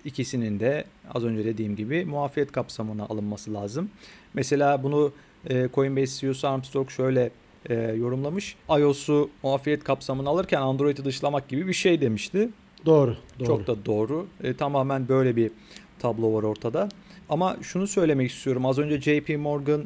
ikisinin 0.05 0.59
de 0.59 0.85
az 1.13 1.23
önce 1.23 1.45
dediğim 1.45 1.75
gibi 1.75 2.05
muafiyet 2.05 2.51
kapsamına 2.51 3.03
alınması 3.03 3.53
lazım. 3.53 3.89
Mesela 4.33 4.83
bunu 4.83 5.11
e, 5.49 5.69
Coinbase 5.73 6.19
CEO'su 6.19 6.47
Armstrong 6.47 6.89
şöyle 6.89 7.31
e, 7.69 7.75
yorumlamış. 7.75 8.55
iOS'u 8.69 9.29
muafiyet 9.43 9.83
kapsamına 9.83 10.29
alırken 10.29 10.61
Android'i 10.61 11.05
dışlamak 11.05 11.47
gibi 11.47 11.67
bir 11.67 11.73
şey 11.73 12.01
demişti. 12.01 12.49
Doğru. 12.85 13.17
doğru. 13.39 13.47
Çok 13.47 13.67
da 13.67 13.85
doğru. 13.85 14.27
E, 14.43 14.53
tamamen 14.53 15.07
böyle 15.07 15.35
bir 15.35 15.51
tablo 15.99 16.33
var 16.33 16.43
ortada. 16.43 16.89
Ama 17.29 17.57
şunu 17.61 17.87
söylemek 17.87 18.31
istiyorum. 18.31 18.65
Az 18.65 18.79
önce 18.79 19.01
JP 19.01 19.37
Morgan 19.39 19.85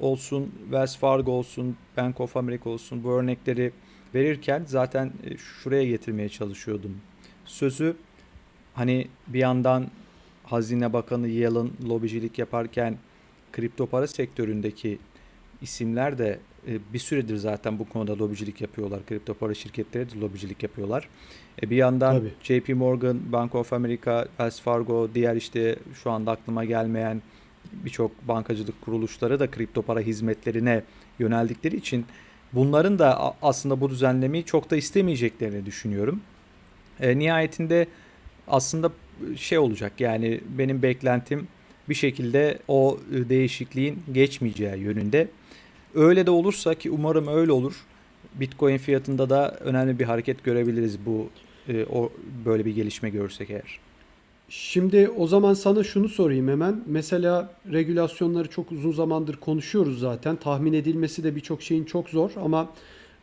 olsun, 0.00 0.52
Wells 0.62 0.96
Fargo 0.96 1.32
olsun, 1.32 1.76
Bank 1.96 2.20
of 2.20 2.36
America 2.36 2.70
olsun 2.70 3.04
bu 3.04 3.10
örnekleri 3.10 3.72
verirken 4.14 4.64
zaten 4.66 5.12
e, 5.24 5.36
şuraya 5.36 5.84
getirmeye 5.84 6.28
çalışıyordum. 6.28 6.96
Sözü 7.44 7.96
hani 8.74 9.08
bir 9.26 9.38
yandan 9.38 9.86
Hazine 10.44 10.92
Bakanı 10.92 11.28
Yellen 11.28 11.70
lobicilik 11.88 12.38
yaparken 12.38 12.96
kripto 13.52 13.86
para 13.86 14.06
sektöründeki 14.06 14.98
isimler 15.62 16.18
de 16.18 16.38
bir 16.66 16.98
süredir 16.98 17.36
zaten 17.36 17.78
bu 17.78 17.88
konuda 17.88 18.18
lobicilik 18.18 18.60
yapıyorlar. 18.60 19.06
Kripto 19.06 19.34
para 19.34 19.54
şirketleri 19.54 20.10
de 20.10 20.20
lobicilik 20.20 20.62
yapıyorlar. 20.62 21.08
E, 21.62 21.70
bir 21.70 21.76
yandan 21.76 22.18
Tabii. 22.18 22.60
JP 22.60 22.68
Morgan, 22.68 23.32
Bank 23.32 23.54
of 23.54 23.72
America, 23.72 24.24
Wells 24.24 24.60
Fargo, 24.60 25.08
diğer 25.14 25.36
işte 25.36 25.76
şu 26.02 26.10
anda 26.10 26.30
aklıma 26.30 26.64
gelmeyen 26.64 27.22
birçok 27.72 28.28
bankacılık 28.28 28.82
kuruluşları 28.82 29.40
da 29.40 29.50
kripto 29.50 29.82
para 29.82 30.00
hizmetlerine 30.00 30.82
yöneldikleri 31.18 31.76
için 31.76 32.06
bunların 32.52 32.98
da 32.98 33.34
aslında 33.42 33.80
bu 33.80 33.90
düzenlemeyi 33.90 34.44
çok 34.44 34.70
da 34.70 34.76
istemeyeceklerini 34.76 35.66
düşünüyorum. 35.66 36.20
E, 37.00 37.18
nihayetinde 37.18 37.86
aslında 38.48 38.92
şey 39.36 39.58
olacak 39.58 39.92
yani 39.98 40.40
benim 40.58 40.82
beklentim 40.82 41.48
bir 41.88 41.94
şekilde 41.94 42.58
o 42.68 42.98
değişikliğin 43.10 44.02
geçmeyeceği 44.12 44.78
yönünde. 44.78 45.28
Öyle 45.98 46.26
de 46.26 46.30
olursa 46.30 46.74
ki 46.74 46.90
umarım 46.90 47.28
öyle 47.28 47.52
olur. 47.52 47.74
Bitcoin 48.34 48.78
fiyatında 48.78 49.30
da 49.30 49.50
önemli 49.60 49.98
bir 49.98 50.04
hareket 50.04 50.44
görebiliriz 50.44 50.98
bu 51.06 51.26
e, 51.68 51.84
o 51.84 52.12
böyle 52.44 52.64
bir 52.64 52.74
gelişme 52.74 53.10
görürsek 53.10 53.50
eğer. 53.50 53.78
Şimdi 54.48 55.10
o 55.16 55.26
zaman 55.26 55.54
sana 55.54 55.84
şunu 55.84 56.08
sorayım 56.08 56.48
hemen. 56.48 56.80
Mesela 56.86 57.52
regülasyonları 57.72 58.50
çok 58.50 58.72
uzun 58.72 58.92
zamandır 58.92 59.36
konuşuyoruz 59.36 60.00
zaten. 60.00 60.36
Tahmin 60.36 60.72
edilmesi 60.72 61.24
de 61.24 61.36
birçok 61.36 61.62
şeyin 61.62 61.84
çok 61.84 62.08
zor 62.08 62.30
ama 62.36 62.68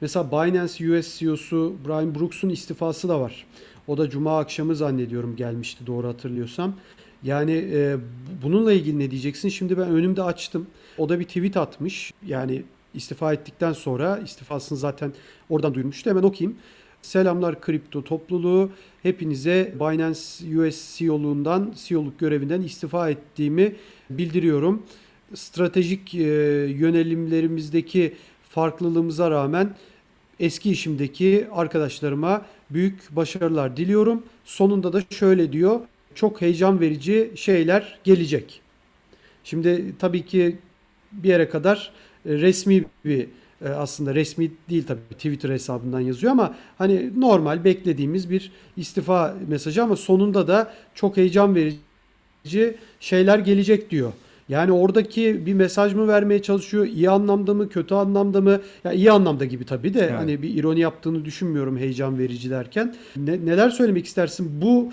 mesela 0.02 0.32
Binance 0.32 0.92
US 0.92 1.20
CEO'su 1.20 1.76
Brian 1.88 2.16
Brooks'un 2.16 2.50
istifası 2.50 3.10
da 3.10 3.20
var. 3.20 3.46
O 3.88 3.98
da 3.98 4.10
cuma 4.10 4.40
akşamı 4.40 4.76
zannediyorum 4.76 5.36
gelmişti 5.36 5.88
doğru 5.88 6.08
hatırlıyorsam. 6.08 6.76
Yani 7.26 7.52
e, 7.74 7.98
bununla 8.44 8.74
ilgili 8.74 9.00
ne 9.00 9.12
diyeceksin? 9.12 9.50
Şimdi 9.50 9.78
ben 9.78 9.88
önümde 9.88 10.24
açtım. 10.24 10.68
O 10.98 11.10
da 11.10 11.20
bir 11.20 11.24
tweet 11.24 11.58
atmış. 11.58 12.14
Yani 12.28 12.64
istifa 12.94 13.34
ettikten 13.34 13.74
sonra 13.74 14.18
istifasını 14.18 14.78
zaten 14.78 15.14
oradan 15.50 15.74
duyurmuştu. 15.74 16.10
Hemen 16.10 16.24
okuyayım. 16.24 16.58
Selamlar 17.02 17.62
kripto 17.62 18.04
topluluğu. 18.04 18.70
Hepinize 19.04 19.74
Binance 19.80 20.20
US 20.60 20.98
CEO'luğundan, 20.98 21.74
CEO'luk 21.86 22.20
görevinden 22.20 22.62
istifa 22.62 23.10
ettiğimi 23.10 23.76
bildiriyorum. 24.10 24.84
Stratejik 25.34 26.16
e, 26.16 26.24
yönelimlerimizdeki 26.70 28.14
farklılığımıza 28.50 29.32
rağmen 29.32 29.76
eski 30.40 30.72
işimdeki 30.72 31.48
arkadaşlarıma 31.52 32.46
büyük 32.70 33.16
başarılar 33.16 33.78
diliyorum. 33.78 34.24
Sonunda 34.46 34.94
da 34.94 35.02
şöyle 35.10 35.52
diyor. 35.52 35.80
Çok 36.16 36.42
heyecan 36.42 36.80
verici 36.80 37.32
şeyler 37.36 38.00
gelecek. 38.04 38.62
Şimdi 39.44 39.94
tabii 40.00 40.26
ki 40.26 40.58
bir 41.12 41.30
yere 41.30 41.50
kadar 41.50 41.92
e, 42.26 42.34
resmi 42.34 42.86
bir 43.06 43.28
e, 43.66 43.70
aslında 43.70 44.16
resmi 44.16 44.52
değil 44.70 44.84
tabii 44.88 45.00
Twitter 45.10 45.50
hesabından 45.50 46.00
yazıyor 46.00 46.32
ama 46.32 46.56
hani 46.78 47.20
normal 47.20 47.64
beklediğimiz 47.64 48.30
bir 48.30 48.52
istifa 48.78 49.36
mesajı 49.48 49.84
ama 49.84 49.96
sonunda 49.96 50.48
da 50.48 50.74
çok 50.96 51.18
heyecan 51.18 51.56
verici 51.56 52.78
şeyler 53.00 53.40
gelecek 53.40 53.90
diyor. 53.90 54.12
Yani 54.50 54.72
oradaki 54.72 55.46
bir 55.46 55.54
mesaj 55.54 55.94
mı 55.94 56.08
vermeye 56.08 56.42
çalışıyor? 56.42 56.86
İyi 56.86 57.10
anlamda 57.10 57.54
mı, 57.54 57.70
kötü 57.70 57.96
anlamda 57.96 58.42
mı? 58.42 58.62
Ya 58.84 58.92
iyi 58.92 59.12
anlamda 59.12 59.46
gibi 59.46 59.66
tabii 59.66 59.94
de 59.94 60.00
evet. 60.00 60.12
hani 60.12 60.42
bir 60.42 60.54
ironi 60.54 60.80
yaptığını 60.80 61.26
düşünmüyorum 61.26 61.78
heyecan 61.78 62.20
verici 62.20 62.50
derken. 62.50 62.96
Ne, 63.16 63.46
neler 63.46 63.70
söylemek 63.70 64.06
istersin? 64.06 64.62
Bu 64.62 64.92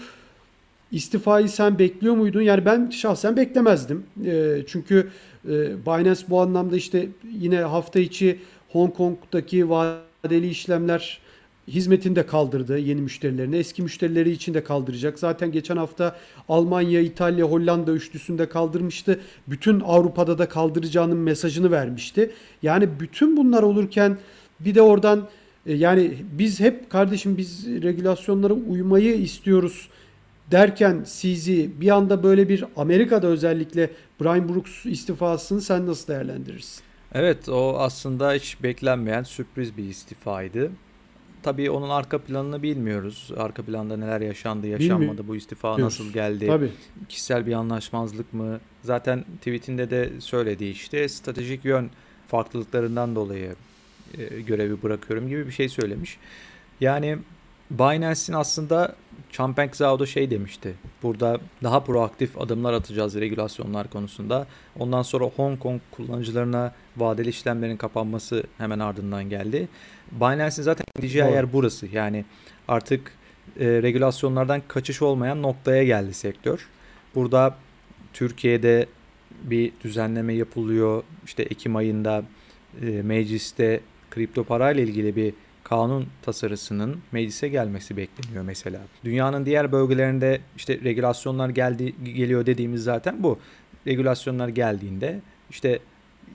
istifayı 0.93 1.49
sen 1.49 1.79
bekliyor 1.79 2.15
muydun? 2.15 2.43
Yani 2.43 2.65
ben 2.65 2.91
şahsen 2.91 3.37
beklemezdim. 3.37 4.05
E, 4.27 4.57
çünkü 4.67 5.09
e, 5.45 5.51
Binance 5.87 6.21
bu 6.29 6.41
anlamda 6.41 6.77
işte 6.77 7.09
yine 7.41 7.61
hafta 7.61 8.01
içi 8.01 8.39
Hong 8.73 8.95
Kong'daki 8.95 9.71
vadeli 9.71 10.49
işlemler 10.49 11.21
hizmetini 11.69 12.17
de 12.17 12.27
kaldırdı 12.27 12.79
yeni 12.79 13.01
müşterilerine. 13.01 13.59
Eski 13.59 13.83
müşterileri 13.83 14.31
için 14.31 14.55
de 14.55 14.65
kaldıracak. 14.65 15.19
Zaten 15.19 15.53
geçen 15.53 15.77
hafta 15.77 16.17
Almanya, 16.49 17.01
İtalya, 17.01 17.47
Hollanda 17.47 17.93
üçlüsünde 17.93 18.49
kaldırmıştı. 18.49 19.21
Bütün 19.47 19.81
Avrupa'da 19.81 20.39
da 20.39 20.49
kaldıracağının 20.49 21.17
mesajını 21.17 21.71
vermişti. 21.71 22.31
Yani 22.63 22.89
bütün 23.01 23.37
bunlar 23.37 23.63
olurken 23.63 24.19
bir 24.61 24.75
de 24.75 24.83
oradan 24.83 25.29
e, 25.67 25.75
yani 25.75 26.15
biz 26.39 26.61
hep 26.61 26.91
kardeşim 26.91 27.37
biz 27.37 27.67
regülasyonlara 27.67 28.53
uymayı 28.53 29.15
istiyoruz 29.15 29.89
derken 30.53 31.03
sizi 31.07 31.71
bir 31.81 31.91
anda 31.91 32.23
böyle 32.23 32.49
bir 32.49 32.65
Amerika'da 32.77 33.27
özellikle 33.27 33.91
Brian 34.21 34.49
Brooks 34.49 34.87
istifasını 34.87 35.61
sen 35.61 35.87
nasıl 35.87 36.09
değerlendirirsin? 36.09 36.83
Evet 37.15 37.49
o 37.49 37.79
aslında 37.79 38.33
hiç 38.33 38.63
beklenmeyen 38.63 39.23
sürpriz 39.23 39.77
bir 39.77 39.85
istifaydı. 39.85 40.71
Tabii 41.43 41.71
onun 41.71 41.91
arka 41.91 42.19
planını 42.19 42.63
bilmiyoruz. 42.63 43.33
Arka 43.37 43.63
planda 43.63 43.97
neler 43.97 44.21
yaşandı, 44.21 44.67
yaşanmadı, 44.67 45.01
Bilmiyorum. 45.01 45.25
bu 45.29 45.37
istifa 45.37 45.81
nasıl 45.81 46.13
geldi? 46.13 46.47
Tabii. 46.47 46.71
Kişisel 47.09 47.47
bir 47.47 47.53
anlaşmazlık 47.53 48.33
mı? 48.33 48.61
Zaten 48.83 49.25
tweetinde 49.39 49.91
de 49.91 50.11
söyledi 50.19 50.65
işte 50.65 51.09
stratejik 51.09 51.65
yön 51.65 51.91
farklılıklarından 52.27 53.15
dolayı 53.15 53.55
e, 54.19 54.41
görevi 54.41 54.83
bırakıyorum 54.83 55.29
gibi 55.29 55.47
bir 55.47 55.53
şey 55.53 55.69
söylemiş. 55.69 56.19
Yani 56.81 57.19
Binance'in 57.79 58.37
aslında 58.37 58.95
Champeng 59.31 59.75
Zhao'da 59.75 60.07
şey 60.07 60.31
demişti. 60.31 60.75
Burada 61.03 61.41
daha 61.63 61.85
proaktif 61.85 62.41
adımlar 62.41 62.73
atacağız 62.73 63.15
regülasyonlar 63.15 63.91
konusunda. 63.91 64.47
Ondan 64.79 65.03
sonra 65.03 65.25
Hong 65.25 65.59
Kong 65.59 65.81
kullanıcılarına 65.91 66.73
vadeli 66.97 67.29
işlemlerin 67.29 67.77
kapanması 67.77 68.45
hemen 68.59 68.79
ardından 68.79 69.25
geldi. 69.25 69.69
Binance'in 70.13 70.63
zaten 70.63 70.87
gideceği 70.97 71.25
yer 71.25 71.53
burası. 71.53 71.87
Yani 71.93 72.25
artık 72.69 73.13
e, 73.61 73.67
regülasyonlardan 73.67 74.63
kaçış 74.69 75.03
olmayan 75.03 75.43
noktaya 75.43 75.85
geldi 75.85 76.15
sektör. 76.15 76.69
Burada 77.15 77.57
Türkiye'de 78.13 78.87
bir 79.43 79.73
düzenleme 79.85 80.35
yapılıyor. 80.35 81.03
İşte 81.25 81.43
Ekim 81.43 81.77
ayında 81.77 82.25
e, 82.83 82.87
mecliste 82.87 83.81
kripto 84.11 84.45
parayla 84.45 84.83
ilgili 84.83 85.17
bir 85.17 85.35
kanun 85.73 86.07
tasarısının 86.23 87.01
meclise 87.13 87.49
gelmesi 87.49 87.97
bekleniyor 87.97 88.45
mesela. 88.45 88.81
Dünyanın 89.05 89.47
diğer 89.47 89.73
bölgelerinde 89.73 90.41
işte 90.57 90.81
regülasyonlar 90.85 91.49
geldi 91.49 91.95
geliyor 92.05 92.47
dediğimiz 92.47 92.85
zaten 92.85 93.23
bu. 93.23 93.39
Regülasyonlar 93.87 94.49
geldiğinde 94.49 95.21
işte 95.51 95.79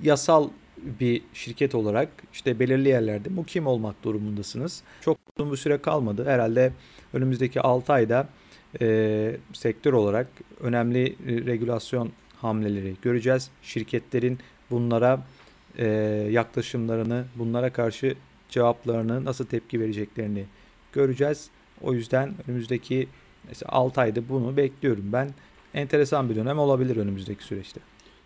yasal 0.04 0.50
bir 0.78 1.22
şirket 1.34 1.76
olarak 1.76 2.10
işte 2.34 2.60
belirli 2.60 2.90
yerlerde 2.90 3.30
mukim 3.30 3.68
olmak 3.68 4.04
durumundasınız. 4.04 4.84
Çok 5.02 5.18
uzun 5.38 5.52
bir 5.52 5.58
süre 5.58 5.78
kalmadı. 5.78 6.26
Herhalde 6.26 6.72
önümüzdeki 7.14 7.62
6 7.62 7.94
ayda 7.94 8.28
e, 8.82 9.38
sektör 9.54 9.94
olarak 9.94 10.28
önemli 10.60 11.16
regülasyon 11.46 12.12
hamleleri 12.42 12.96
göreceğiz. 13.02 13.50
Şirketlerin 13.62 14.40
bunlara 14.72 15.26
e, 15.78 15.86
yaklaşımlarını, 16.32 17.26
bunlara 17.36 17.74
karşı 17.74 18.16
cevaplarını, 18.50 19.26
nasıl 19.26 19.46
tepki 19.46 19.80
vereceklerini 19.80 20.46
göreceğiz. 20.94 21.50
O 21.82 21.94
yüzden 21.94 22.34
önümüzdeki 22.48 23.08
mesela 23.48 23.72
6 23.72 24.02
ayda 24.02 24.30
bunu 24.30 24.58
bekliyorum 24.58 25.06
ben. 25.14 25.30
Enteresan 25.74 26.30
bir 26.30 26.36
dönem 26.36 26.60
olabilir 26.60 26.98
önümüzdeki 26.98 27.44
süreçte. 27.44 27.80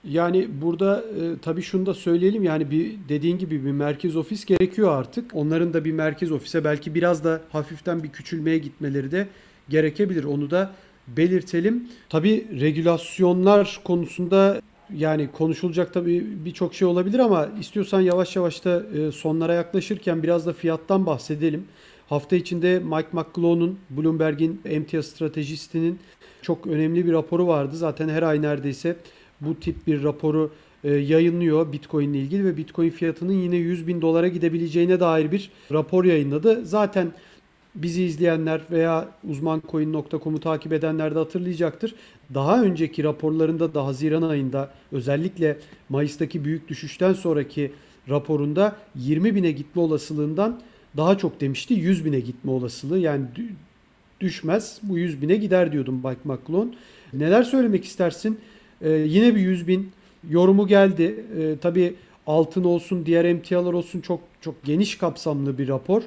Yani 0.04 0.48
burada 0.62 0.98
e, 1.00 1.40
tabii 1.42 1.62
şunu 1.62 1.86
da 1.86 1.94
söyleyelim 1.94 2.44
yani 2.44 2.72
bir 2.72 2.96
dediğin 3.10 3.38
gibi 3.38 3.66
bir 3.66 3.72
merkez 3.72 4.16
ofis 4.16 4.46
gerekiyor 4.46 4.92
artık. 4.92 5.32
Onların 5.34 5.74
da 5.74 5.86
bir 5.86 5.92
merkez 5.92 6.32
ofise 6.32 6.64
belki 6.64 6.96
biraz 6.96 7.24
da 7.24 7.42
hafiften 7.52 8.04
bir 8.04 8.10
küçülmeye 8.10 8.58
gitmeleri 8.58 9.12
de 9.12 9.28
gerekebilir. 9.70 10.24
Onu 10.24 10.52
da 10.52 10.72
belirtelim. 11.08 11.88
Tabii 12.10 12.48
regülasyonlar 12.60 13.82
konusunda 13.84 14.62
yani 14.96 15.30
konuşulacak 15.32 15.94
tabii 15.94 16.26
birçok 16.46 16.74
şey 16.74 16.88
olabilir 16.88 17.20
ama 17.20 17.50
istiyorsan 17.60 18.02
yavaş 18.02 18.36
yavaş 18.36 18.66
da 18.66 18.84
e, 18.98 19.12
sonlara 19.12 19.54
yaklaşırken 19.54 20.24
biraz 20.24 20.46
da 20.46 20.54
fiyattan 20.54 21.06
bahsedelim. 21.06 21.66
Hafta 22.10 22.36
içinde 22.36 22.80
Mike 22.80 23.08
McClellan'ın 23.12 23.80
Bloomberg'in 23.90 24.62
emtia 24.66 25.04
stratejistinin 25.04 26.00
çok 26.42 26.68
önemli 26.68 27.06
bir 27.06 27.12
raporu 27.12 27.48
vardı. 27.48 27.76
Zaten 27.76 28.10
her 28.10 28.24
ay 28.24 28.42
neredeyse 28.42 28.96
bu 29.42 29.60
tip 29.60 29.88
bir 29.88 30.04
raporu 30.04 30.52
e, 30.84 30.92
yayınlıyor 30.92 31.72
Bitcoin 31.72 32.14
ile 32.14 32.20
ilgili 32.22 32.46
ve 32.46 32.58
Bitcoin 32.58 32.90
fiyatının 32.90 33.34
yine 33.34 33.56
100 33.56 33.88
bin 33.88 34.02
dolara 34.02 34.28
gidebileceğine 34.28 35.00
dair 35.00 35.32
bir 35.32 35.52
rapor 35.72 36.06
yayınladı. 36.06 36.66
Zaten 36.66 37.12
bizi 37.76 38.04
izleyenler 38.04 38.62
veya 38.72 39.08
uzmancoin.com'u 39.30 40.40
takip 40.40 40.74
edenler 40.74 41.16
de 41.16 41.20
hatırlayacaktır. 41.20 41.96
Daha 42.34 42.62
önceki 42.64 43.04
raporlarında 43.04 43.74
da 43.74 43.86
Haziran 43.86 44.22
ayında 44.22 44.72
özellikle 44.92 45.58
Mayıs'taki 45.90 46.46
büyük 46.46 46.68
düşüşten 46.68 47.14
sonraki 47.14 47.72
raporunda 48.10 48.76
20 48.96 49.36
bine 49.36 49.52
gitme 49.52 49.82
olasılığından 49.82 50.62
daha 50.98 51.18
çok 51.18 51.42
demişti. 51.42 51.74
100 51.74 52.06
bine 52.06 52.20
gitme 52.20 52.52
olasılığı 52.52 53.00
yani 53.00 53.26
düşmez 54.22 54.80
bu 54.84 54.98
100 54.98 55.22
bine 55.22 55.36
gider 55.36 55.72
diyordum 55.72 55.96
Mike 55.96 56.22
McClone. 56.24 56.72
Neler 57.14 57.44
söylemek 57.44 57.86
istersin? 57.86 58.40
Ee, 58.82 58.90
yine 58.90 59.36
bir 59.36 59.42
100 59.42 59.68
bin 59.68 59.92
yorumu 60.30 60.68
geldi. 60.68 61.26
Ee, 61.38 61.56
tabii 61.62 61.94
altın 62.28 62.64
olsun, 62.64 63.06
diğer 63.06 63.26
emtialar 63.26 63.74
olsun 63.74 64.02
çok 64.02 64.22
çok 64.42 64.64
geniş 64.64 64.98
kapsamlı 64.98 65.58
bir 65.58 65.68
rapor. 65.68 66.02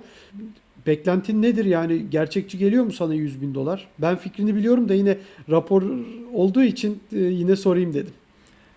Beklentin 0.87 1.43
nedir 1.43 1.65
yani 1.65 2.11
gerçekçi 2.11 2.59
geliyor 2.59 2.85
mu 2.85 2.93
sana 2.93 3.15
100 3.15 3.43
bin 3.43 3.55
dolar? 3.55 3.89
Ben 3.99 4.17
fikrini 4.17 4.55
biliyorum 4.55 4.89
da 4.89 4.95
yine 4.95 5.19
rapor 5.51 5.83
olduğu 6.33 6.63
için 6.63 7.01
e, 7.13 7.19
yine 7.19 7.57
sorayım 7.57 7.95
dedim. 7.95 8.13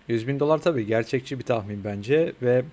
100 0.08 0.28
bin 0.28 0.40
dolar 0.40 0.58
tabii 0.58 0.86
gerçekçi 0.86 1.38
bir 1.38 1.44
tahmin 1.44 1.84
bence 1.84 2.32
ve 2.42 2.64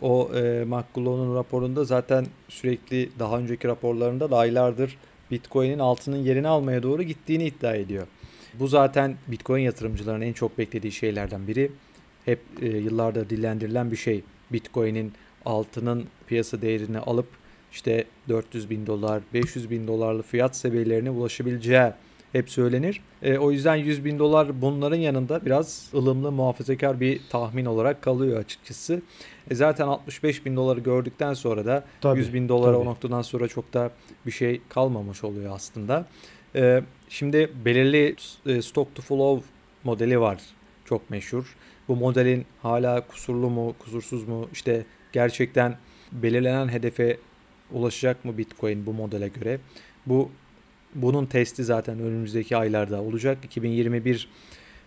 o 0.00 0.30
e, 0.34 0.64
McCullough'un 0.64 1.34
raporunda 1.34 1.84
zaten 1.84 2.26
sürekli 2.48 3.08
daha 3.18 3.38
önceki 3.38 3.68
raporlarında 3.68 4.30
da 4.30 4.38
aylardır 4.38 4.96
Bitcoin'in 5.30 5.78
altının 5.78 6.16
yerini 6.16 6.48
almaya 6.48 6.82
doğru 6.82 7.02
gittiğini 7.02 7.44
iddia 7.44 7.74
ediyor. 7.74 8.06
Bu 8.54 8.68
zaten 8.68 9.16
Bitcoin 9.28 9.62
yatırımcılarının 9.62 10.24
en 10.24 10.32
çok 10.32 10.58
beklediği 10.58 10.92
şeylerden 10.92 11.46
biri. 11.46 11.70
Hep 12.24 12.40
e, 12.62 12.66
yıllardır 12.66 13.30
dillendirilen 13.30 13.90
bir 13.90 13.96
şey. 13.96 14.22
Bitcoin'in 14.52 15.12
altının 15.44 16.04
piyasa 16.26 16.62
değerini 16.62 16.98
alıp 16.98 17.26
işte 17.72 18.04
400 18.28 18.70
bin 18.70 18.86
dolar, 18.86 19.22
500 19.34 19.70
bin 19.70 19.86
dolarlı 19.86 20.22
fiyat 20.22 20.56
seviyelerine 20.56 21.10
ulaşabileceği 21.10 21.92
hep 22.32 22.50
söylenir. 22.50 23.00
E, 23.22 23.38
o 23.38 23.50
yüzden 23.50 23.76
100 23.76 24.04
bin 24.04 24.18
dolar 24.18 24.62
bunların 24.62 24.96
yanında 24.96 25.44
biraz 25.46 25.88
ılımlı 25.94 26.32
muhafazakar 26.32 27.00
bir 27.00 27.20
tahmin 27.30 27.64
olarak 27.64 28.02
kalıyor 28.02 28.40
açıkçası. 28.40 29.02
E, 29.50 29.54
zaten 29.54 29.86
65 29.86 30.46
bin 30.46 30.56
doları 30.56 30.80
gördükten 30.80 31.34
sonra 31.34 31.66
da 31.66 31.84
tabii, 32.00 32.18
100 32.18 32.34
bin 32.34 32.48
dolara 32.48 32.72
tabii. 32.72 32.82
o 32.82 32.84
noktadan 32.84 33.22
sonra 33.22 33.48
çok 33.48 33.72
da 33.72 33.90
bir 34.26 34.30
şey 34.30 34.60
kalmamış 34.68 35.24
oluyor 35.24 35.54
aslında. 35.54 36.06
E, 36.54 36.82
şimdi 37.08 37.50
belirli 37.64 38.16
e, 38.46 38.62
stock 38.62 38.94
to 38.94 39.02
flow 39.02 39.48
modeli 39.84 40.20
var 40.20 40.38
çok 40.84 41.10
meşhur. 41.10 41.56
Bu 41.88 41.96
modelin 41.96 42.46
hala 42.62 43.06
kusurlu 43.06 43.50
mu, 43.50 43.74
kusursuz 43.78 44.28
mu, 44.28 44.48
işte 44.52 44.84
gerçekten 45.12 45.76
belirlenen 46.12 46.68
hedefe 46.68 47.16
ulaşacak 47.72 48.24
mı 48.24 48.38
Bitcoin 48.38 48.86
bu 48.86 48.92
modele 48.92 49.28
göre? 49.28 49.60
Bu 50.06 50.30
bunun 50.94 51.26
testi 51.26 51.64
zaten 51.64 51.98
önümüzdeki 51.98 52.56
aylarda 52.56 53.02
olacak. 53.02 53.38
2021 53.44 54.28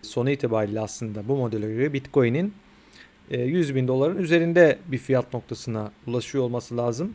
sonu 0.02 0.30
itibariyle 0.30 0.80
aslında 0.80 1.28
bu 1.28 1.36
modele 1.36 1.74
göre 1.74 1.92
Bitcoin'in 1.92 2.54
100 3.30 3.70
e, 3.70 3.74
bin 3.74 3.88
doların 3.88 4.18
üzerinde 4.18 4.78
bir 4.86 4.98
fiyat 4.98 5.34
noktasına 5.34 5.92
ulaşıyor 6.06 6.44
olması 6.44 6.76
lazım. 6.76 7.14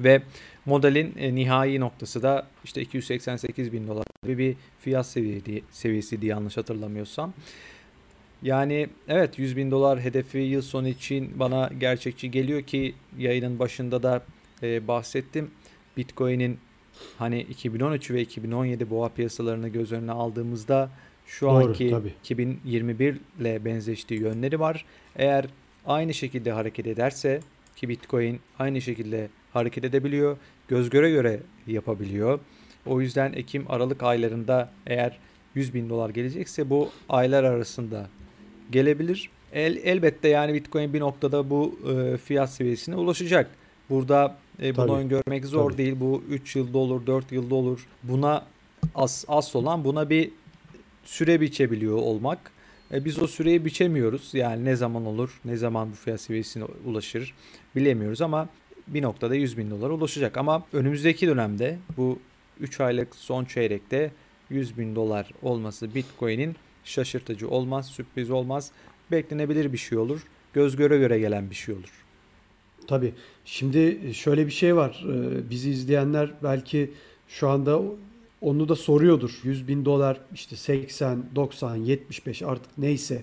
Ve 0.00 0.22
modelin 0.66 1.14
e, 1.18 1.34
nihai 1.34 1.80
noktası 1.80 2.22
da 2.22 2.46
işte 2.64 2.82
288 2.82 3.72
bin 3.72 3.88
dolar 3.88 4.04
gibi 4.22 4.38
bir 4.38 4.56
fiyat 4.80 5.06
seviyesi, 5.06 5.62
seviyesi 5.72 6.20
diye 6.20 6.30
yanlış 6.30 6.56
hatırlamıyorsam. 6.56 7.32
Yani 8.42 8.88
evet 9.08 9.38
100 9.38 9.56
bin 9.56 9.70
dolar 9.70 10.00
hedefi 10.00 10.38
yıl 10.38 10.62
sonu 10.62 10.88
için 10.88 11.38
bana 11.38 11.70
gerçekçi 11.80 12.30
geliyor 12.30 12.62
ki 12.62 12.94
yayının 13.18 13.58
başında 13.58 14.02
da 14.02 14.22
e, 14.62 14.88
bahsettim. 14.88 15.50
Bitcoin'in 15.96 16.58
hani 17.18 17.40
2013 17.40 18.10
ve 18.10 18.20
2017 18.20 18.90
boğa 18.90 19.08
piyasalarını 19.08 19.68
göz 19.68 19.92
önüne 19.92 20.12
aldığımızda 20.12 20.90
şu 21.26 21.46
Doğru, 21.46 21.66
anki 21.66 21.90
tabii. 21.90 22.12
2021 22.20 23.16
ile 23.40 23.64
benzeştiği 23.64 24.20
yönleri 24.20 24.60
var. 24.60 24.84
Eğer 25.16 25.46
aynı 25.86 26.14
şekilde 26.14 26.52
hareket 26.52 26.86
ederse 26.86 27.40
ki 27.76 27.88
Bitcoin 27.88 28.40
aynı 28.58 28.80
şekilde 28.80 29.28
hareket 29.52 29.84
edebiliyor. 29.84 30.36
Göz 30.68 30.90
göre 30.90 31.10
göre 31.10 31.40
yapabiliyor. 31.66 32.40
O 32.86 33.00
yüzden 33.00 33.32
Ekim 33.32 33.70
Aralık 33.70 34.02
aylarında 34.02 34.72
eğer 34.86 35.18
100 35.54 35.74
bin 35.74 35.88
dolar 35.88 36.10
gelecekse 36.10 36.70
bu 36.70 36.90
aylar 37.08 37.44
arasında 37.44 38.08
gelebilir. 38.70 39.30
El, 39.52 39.76
elbette 39.76 40.28
yani 40.28 40.54
Bitcoin 40.54 40.92
bir 40.92 41.00
noktada 41.00 41.50
bu 41.50 41.78
e, 41.90 42.16
fiyat 42.16 42.50
seviyesine 42.50 42.96
ulaşacak. 42.96 43.50
Burada 43.90 44.36
e, 44.62 44.76
bunu 44.76 44.86
Tabii. 44.86 44.96
öngörmek 44.96 45.46
zor 45.46 45.70
Tabii. 45.70 45.78
değil. 45.78 45.96
Bu 46.00 46.22
3 46.30 46.56
yılda 46.56 46.78
olur, 46.78 47.06
4 47.06 47.32
yılda 47.32 47.54
olur. 47.54 47.86
Buna 48.02 48.44
az, 48.94 49.24
az 49.28 49.56
olan 49.56 49.84
buna 49.84 50.10
bir 50.10 50.30
süre 51.04 51.40
biçebiliyor 51.40 51.96
olmak. 51.96 52.50
E, 52.92 53.04
biz 53.04 53.22
o 53.22 53.26
süreyi 53.26 53.64
biçemiyoruz. 53.64 54.30
Yani 54.32 54.64
ne 54.64 54.76
zaman 54.76 55.06
olur, 55.06 55.40
ne 55.44 55.56
zaman 55.56 55.90
bu 55.90 55.94
fiyat 55.94 56.20
seviyesine 56.20 56.64
ulaşır 56.86 57.34
bilemiyoruz 57.76 58.22
ama 58.22 58.48
bir 58.86 59.02
noktada 59.02 59.34
100 59.34 59.58
bin 59.58 59.70
dolar 59.70 59.90
ulaşacak. 59.90 60.36
Ama 60.36 60.64
önümüzdeki 60.72 61.26
dönemde 61.26 61.78
bu 61.96 62.18
3 62.60 62.80
aylık 62.80 63.16
son 63.16 63.44
çeyrekte 63.44 64.10
100 64.50 64.78
bin 64.78 64.94
dolar 64.94 65.30
olması 65.42 65.94
Bitcoin'in 65.94 66.56
şaşırtıcı 66.84 67.48
olmaz, 67.48 67.86
sürpriz 67.86 68.30
olmaz. 68.30 68.70
Beklenebilir 69.10 69.72
bir 69.72 69.78
şey 69.78 69.98
olur. 69.98 70.20
Göz 70.52 70.76
göre 70.76 70.98
göre 70.98 71.18
gelen 71.18 71.50
bir 71.50 71.54
şey 71.54 71.74
olur. 71.74 72.04
Tabii. 72.90 73.12
Şimdi 73.44 73.98
şöyle 74.14 74.46
bir 74.46 74.52
şey 74.52 74.76
var. 74.76 75.04
Ee, 75.08 75.50
bizi 75.50 75.70
izleyenler 75.70 76.30
belki 76.42 76.90
şu 77.28 77.48
anda 77.48 77.82
onu 78.40 78.68
da 78.68 78.76
soruyordur. 78.76 79.40
100 79.42 79.68
bin 79.68 79.84
dolar 79.84 80.20
işte 80.34 80.56
80, 80.56 81.24
90, 81.34 81.76
75 81.76 82.42
artık 82.42 82.78
neyse 82.78 83.22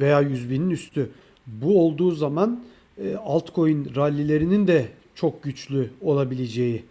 veya 0.00 0.20
100 0.20 0.50
binin 0.50 0.70
üstü. 0.70 1.10
Bu 1.46 1.82
olduğu 1.86 2.10
zaman 2.10 2.64
e, 2.98 3.16
altcoin 3.16 3.92
rallilerinin 3.96 4.66
de 4.66 4.88
çok 5.14 5.42
güçlü 5.42 5.90
olabileceği 6.00 6.84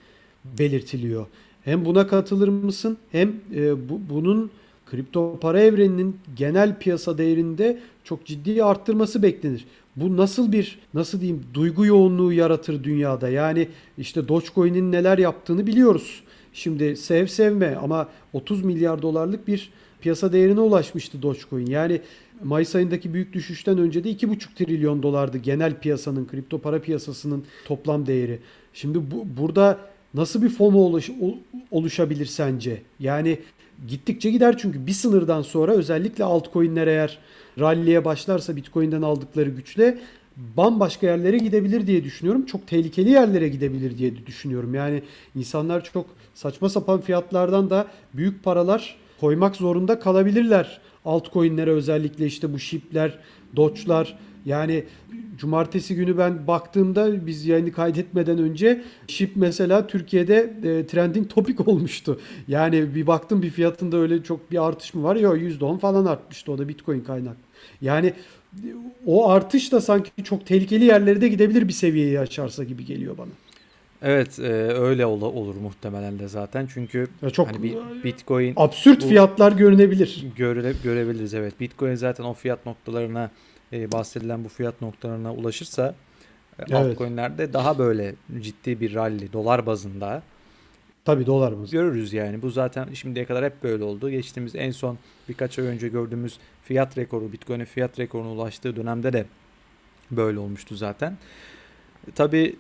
belirtiliyor. 0.60 1.26
Hem 1.64 1.86
buna 1.86 2.08
katılır 2.08 2.48
mısın 2.48 2.98
hem 3.12 3.36
e, 3.56 3.90
bu, 3.90 4.02
bunun 4.10 4.52
kripto 4.86 5.40
para 5.40 5.62
evreninin 5.62 6.20
genel 6.36 6.80
piyasa 6.80 7.18
değerinde 7.18 7.80
çok 8.04 8.26
ciddi 8.26 8.64
arttırması 8.64 9.24
beklenir. 9.24 9.66
Bu 9.96 10.18
nasıl 10.18 10.52
bir 10.52 10.80
nasıl 10.94 11.22
diyeyim 11.22 11.44
duygu 11.54 11.86
yoğunluğu 11.86 12.34
yaratır 12.34 12.84
dünyada? 12.84 13.30
Yani 13.30 13.68
işte 13.98 14.28
Dogecoin'in 14.28 14.92
neler 14.92 15.18
yaptığını 15.18 15.68
biliyoruz. 15.68 16.24
Şimdi 16.54 16.98
sev 16.98 17.28
sevme 17.28 17.76
ama 17.76 18.10
30 18.34 18.64
milyar 18.64 19.02
dolarlık 19.02 19.48
bir 19.48 19.70
piyasa 20.02 20.34
değerine 20.34 20.60
ulaşmıştı 20.60 21.22
Dogecoin. 21.22 21.66
Yani 21.66 22.02
Mayıs 22.44 22.76
ayındaki 22.76 23.14
büyük 23.14 23.34
düşüşten 23.34 23.78
önce 23.78 24.04
de 24.04 24.12
2,5 24.12 24.56
trilyon 24.56 25.04
dolardı 25.04 25.38
genel 25.38 25.80
piyasanın, 25.80 26.26
kripto 26.26 26.60
para 26.62 26.82
piyasasının 26.82 27.44
toplam 27.66 28.06
değeri. 28.06 28.40
Şimdi 28.74 29.12
bu, 29.12 29.26
burada 29.38 29.80
nasıl 30.14 30.42
bir 30.42 30.50
FOMO 30.50 30.80
oluş, 30.80 31.10
oluşabilir 31.72 32.26
sence? 32.26 32.82
Yani 33.00 33.40
gittikçe 33.88 34.32
gider 34.32 34.58
çünkü 34.58 34.88
bir 34.88 34.92
sınırdan 34.92 35.42
sonra 35.42 35.72
özellikle 35.72 36.24
altcoin'ler 36.24 36.88
eğer 36.88 37.20
ralliye 37.60 38.06
başlarsa 38.06 38.56
Bitcoin'den 38.56 39.02
aldıkları 39.02 39.50
güçle 39.50 39.98
bambaşka 40.38 41.08
yerlere 41.08 41.38
gidebilir 41.38 41.88
diye 41.88 42.04
düşünüyorum. 42.04 42.46
Çok 42.46 42.68
tehlikeli 42.68 43.10
yerlere 43.10 43.50
gidebilir 43.50 43.98
diye 43.98 44.26
düşünüyorum. 44.26 44.74
Yani 44.74 45.04
insanlar 45.36 45.84
çok 45.84 46.06
saçma 46.34 46.70
sapan 46.70 47.02
fiyatlardan 47.02 47.70
da 47.70 47.88
büyük 48.14 48.44
paralar 48.44 48.96
koymak 49.22 49.56
zorunda 49.56 50.00
kalabilirler. 50.00 50.80
Altcoin'lere 51.06 51.72
özellikle 51.72 52.26
işte 52.26 52.54
bu 52.54 52.60
ship'ler, 52.60 53.20
doçlar 53.56 54.18
yani 54.46 54.84
cumartesi 55.38 55.96
günü 55.96 56.18
ben 56.18 56.48
baktığımda 56.48 57.26
biz 57.26 57.46
yayını 57.46 57.72
kaydetmeden 57.72 58.38
önce 58.38 58.82
ship 59.08 59.32
mesela 59.36 59.88
Türkiye'de 59.88 60.54
e, 60.64 60.88
trending 60.88 61.30
topik 61.30 61.68
olmuştu. 61.68 62.20
Yani 62.48 62.96
bir 62.96 63.08
baktım 63.08 63.42
bir 63.42 63.50
fiyatında 63.50 63.98
öyle 63.98 64.24
çok 64.24 64.52
bir 64.52 64.68
artış 64.68 64.94
mı 64.94 65.04
var? 65.04 65.16
Yok 65.16 65.38
%10 65.38 65.80
falan 65.80 66.06
artmıştı 66.06 66.52
o 66.52 66.58
da 66.58 66.68
Bitcoin 66.68 67.02
kaynak. 67.02 67.38
Yani 67.82 68.14
o 69.06 69.30
artış 69.30 69.72
da 69.72 69.82
sanki 69.82 70.24
çok 70.24 70.46
tehlikeli 70.46 70.86
yerlere 70.86 71.22
de 71.22 71.28
gidebilir 71.28 71.68
bir 71.68 71.74
seviyeyi 71.74 72.20
açarsa 72.20 72.64
gibi 72.64 72.86
geliyor 72.86 73.18
bana. 73.18 73.32
Evet 74.02 74.40
e, 74.40 74.52
öyle 74.74 75.06
ol, 75.06 75.22
olur 75.22 75.56
muhtemelen 75.56 76.20
de 76.20 76.28
zaten 76.28 76.68
çünkü 76.74 77.08
ya 77.22 77.30
çok 77.30 77.48
hani 77.48 77.78
Bitcoin 78.04 78.54
absürt 78.58 79.04
bu, 79.04 79.08
fiyatlar 79.08 79.52
görünebilir. 79.52 80.26
Göre, 80.36 80.74
görebiliriz 80.84 81.34
evet. 81.34 81.60
Bitcoin 81.60 81.96
zaten 81.96 82.24
o 82.24 82.34
fiyat 82.34 82.66
noktalarına 82.66 83.32
e, 83.74 83.92
bahsedilen 83.92 84.44
bu 84.44 84.50
fiyat 84.50 84.82
noktalarına 84.82 85.34
ulaşırsa 85.34 85.96
e, 86.60 86.64
evet. 86.64 86.74
altcoin'lerde 86.74 87.54
daha 87.54 87.78
böyle 87.78 88.16
ciddi 88.42 88.80
bir 88.80 88.94
rally 88.94 89.34
dolar 89.34 89.66
bazında 89.66 90.24
Tabii 91.06 91.26
dolar 91.26 91.52
bazında. 91.52 91.82
Görürüz 91.82 92.14
yani. 92.14 92.42
Bu 92.42 92.50
zaten 92.50 92.94
şimdiye 92.94 93.26
kadar 93.26 93.46
hep 93.46 93.64
böyle 93.64 93.84
oldu. 93.84 94.10
Geçtiğimiz 94.10 94.56
en 94.56 94.72
son 94.72 94.98
birkaç 95.30 95.60
ay 95.60 95.66
önce 95.66 95.88
gördüğümüz 95.88 96.40
fiyat 96.64 96.98
rekoru, 96.98 97.32
Bitcoin'in 97.32 97.66
fiyat 97.66 98.00
rekoruna 98.00 98.32
ulaştığı 98.32 98.76
dönemde 98.76 99.14
de 99.14 99.26
böyle 100.12 100.40
olmuştu 100.40 100.76
zaten. 100.76 101.18
Tabii 102.16 102.56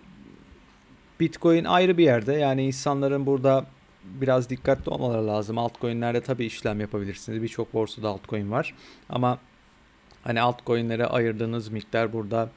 Bitcoin 1.19 1.63
ayrı 1.63 1.97
bir 1.97 2.03
yerde. 2.03 2.33
Yani 2.33 2.65
insanların 2.65 3.25
burada 3.25 3.65
biraz 4.03 4.49
dikkatli 4.49 4.89
olmaları 4.89 5.27
lazım. 5.27 5.57
Altcoin'lerde 5.57 6.21
tabii 6.21 6.45
işlem 6.45 6.79
yapabilirsiniz. 6.79 7.41
Birçok 7.41 7.73
borsada 7.73 8.09
altcoin 8.09 8.51
var. 8.51 8.73
Ama 9.09 9.39
hani 10.25 10.41
altcoin'lere 10.41 11.05
ayırdığınız 11.05 11.69
miktar 11.69 12.13
burada 12.13 12.49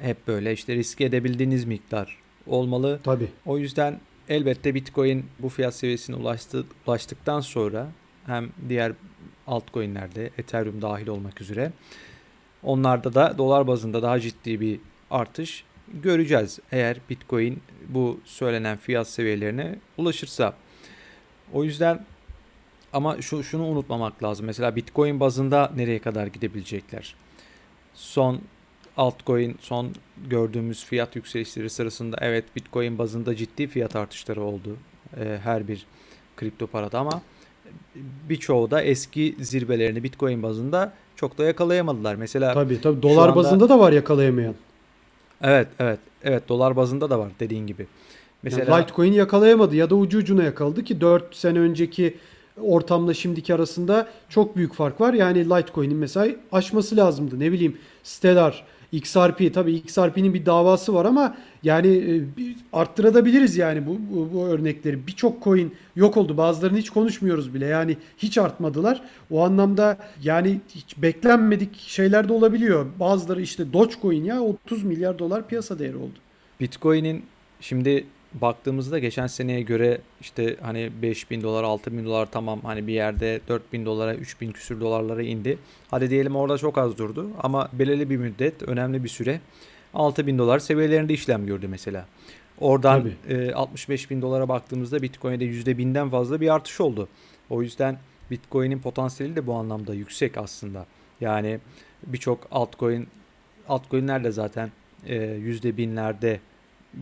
hep 0.00 0.26
böyle 0.26 0.52
işte 0.52 0.74
riske 0.74 1.04
edebildiğiniz 1.04 1.64
miktar 1.64 2.18
olmalı. 2.46 3.00
Tabii. 3.04 3.28
O 3.46 3.58
yüzden 3.58 4.00
elbette 4.28 4.74
Bitcoin 4.74 5.26
bu 5.38 5.48
fiyat 5.48 5.74
seviyesine 5.74 6.16
ulaştı, 6.16 6.64
ulaştıktan 6.86 7.40
sonra 7.40 7.88
hem 8.26 8.48
diğer 8.68 8.92
altcoin'lerde 9.46 10.30
Ethereum 10.38 10.82
dahil 10.82 11.06
olmak 11.06 11.40
üzere 11.40 11.72
onlarda 12.62 13.14
da 13.14 13.38
dolar 13.38 13.66
bazında 13.66 14.02
daha 14.02 14.20
ciddi 14.20 14.60
bir 14.60 14.80
artış 15.10 15.64
göreceğiz. 16.02 16.58
Eğer 16.72 16.96
Bitcoin 17.10 17.60
bu 17.88 18.20
söylenen 18.24 18.76
fiyat 18.76 19.08
seviyelerine 19.08 19.78
ulaşırsa. 19.96 20.54
O 21.52 21.64
yüzden 21.64 22.04
ama 22.92 23.22
şu 23.22 23.42
şunu 23.42 23.66
unutmamak 23.66 24.22
lazım. 24.22 24.46
Mesela 24.46 24.76
Bitcoin 24.76 25.20
bazında 25.20 25.72
nereye 25.76 25.98
kadar 25.98 26.26
gidebilecekler? 26.26 27.14
Son 27.94 28.40
altcoin 28.96 29.56
son 29.60 29.88
gördüğümüz 30.28 30.84
fiyat 30.84 31.16
yükselişleri 31.16 31.70
sırasında 31.70 32.16
evet 32.20 32.44
Bitcoin 32.56 32.98
bazında 32.98 33.36
ciddi 33.36 33.66
fiyat 33.66 33.96
artışları 33.96 34.42
oldu. 34.42 34.76
E, 35.20 35.38
her 35.44 35.68
bir 35.68 35.86
kripto 36.36 36.66
parada 36.66 36.98
ama 36.98 37.22
birçoğu 38.28 38.70
da 38.70 38.82
eski 38.82 39.36
zirvelerini 39.40 40.02
Bitcoin 40.02 40.42
bazında 40.42 40.92
çok 41.16 41.38
da 41.38 41.44
yakalayamadılar. 41.44 42.14
Mesela 42.14 42.54
Tabii 42.54 42.80
tabii 42.80 43.02
dolar 43.02 43.28
anda, 43.28 43.36
bazında 43.36 43.68
da 43.68 43.78
var 43.78 43.92
yakalayamayan. 43.92 44.54
Evet 45.42 45.68
evet 45.78 45.98
evet 46.22 46.48
dolar 46.48 46.76
bazında 46.76 47.10
da 47.10 47.18
var 47.18 47.28
dediğin 47.40 47.66
gibi. 47.66 47.86
Mesela 48.42 48.70
yani 48.70 48.82
Litecoin 48.82 49.12
yakalayamadı 49.12 49.76
ya 49.76 49.90
da 49.90 49.94
ucu 49.94 50.18
ucuna 50.18 50.42
yakaladı 50.42 50.84
ki 50.84 51.00
4 51.00 51.36
sene 51.36 51.58
önceki 51.58 52.16
ortamla 52.62 53.14
şimdiki 53.14 53.54
arasında 53.54 54.08
çok 54.28 54.56
büyük 54.56 54.74
fark 54.74 55.00
var. 55.00 55.14
Yani 55.14 55.50
Litecoin'in 55.50 55.96
mesela 55.96 56.34
aşması 56.52 56.96
lazımdı. 56.96 57.40
Ne 57.40 57.52
bileyim 57.52 57.76
Stellar, 58.02 58.64
XRP 58.92 59.54
tabii 59.54 59.74
XRP'nin 59.74 60.34
bir 60.34 60.46
davası 60.46 60.94
var 60.94 61.04
ama 61.04 61.36
yani 61.62 61.88
e, 61.88 62.22
arttırabiliriz 62.72 63.56
yani 63.56 63.86
bu, 63.86 63.98
bu, 64.10 64.34
bu 64.34 64.46
örnekleri. 64.46 65.06
Birçok 65.06 65.42
coin 65.44 65.74
yok 65.96 66.16
oldu. 66.16 66.36
Bazılarını 66.36 66.78
hiç 66.78 66.90
konuşmuyoruz 66.90 67.54
bile. 67.54 67.66
Yani 67.66 67.96
hiç 68.18 68.38
artmadılar. 68.38 69.02
O 69.30 69.44
anlamda 69.44 69.96
yani 70.22 70.60
hiç 70.74 71.02
beklenmedik 71.02 71.76
şeyler 71.78 72.28
de 72.28 72.32
olabiliyor. 72.32 72.86
Bazıları 73.00 73.42
işte 73.42 73.72
Dogecoin 73.72 74.24
ya 74.24 74.40
30 74.42 74.84
milyar 74.84 75.18
dolar 75.18 75.48
piyasa 75.48 75.78
değeri 75.78 75.96
oldu. 75.96 76.18
Bitcoin'in 76.60 77.22
şimdi 77.60 78.04
baktığımızda 78.34 78.98
geçen 78.98 79.26
seneye 79.26 79.62
göre 79.62 80.00
işte 80.20 80.56
hani 80.60 80.90
5 81.02 81.30
bin 81.30 81.42
dolar 81.42 81.64
6 81.64 81.92
bin 81.92 82.04
dolar 82.04 82.28
tamam 82.32 82.60
hani 82.62 82.86
bir 82.86 82.92
yerde 82.92 83.40
4 83.48 83.72
bin 83.72 83.86
dolara 83.86 84.14
3 84.14 84.40
bin 84.40 84.52
küsür 84.52 84.80
dolarlara 84.80 85.22
indi. 85.22 85.58
Hadi 85.90 86.10
diyelim 86.10 86.36
orada 86.36 86.58
çok 86.58 86.78
az 86.78 86.98
durdu 86.98 87.30
ama 87.42 87.68
belirli 87.72 88.10
bir 88.10 88.16
müddet 88.16 88.62
önemli 88.62 89.04
bir 89.04 89.08
süre 89.08 89.40
6 89.94 90.26
bin 90.26 90.38
dolar 90.38 90.58
seviyelerinde 90.58 91.12
işlem 91.12 91.46
gördü 91.46 91.68
mesela. 91.68 92.06
Oradan 92.60 93.10
e, 93.28 93.52
65 93.52 94.10
bin 94.10 94.22
dolara 94.22 94.48
baktığımızda 94.48 95.02
Bitcoin'de 95.02 95.44
%1000'den 95.44 96.10
fazla 96.10 96.40
bir 96.40 96.54
artış 96.54 96.80
oldu. 96.80 97.08
O 97.50 97.62
yüzden 97.62 97.98
Bitcoin'in 98.30 98.78
potansiyeli 98.78 99.36
de 99.36 99.46
bu 99.46 99.54
anlamda 99.54 99.94
yüksek 99.94 100.38
aslında. 100.38 100.86
Yani 101.20 101.58
birçok 102.06 102.48
altcoin 102.50 103.08
altcoin'ler 103.68 104.24
de 104.24 104.30
zaten 104.30 104.70
e, 105.06 105.16
%1000'lerde 105.16 106.38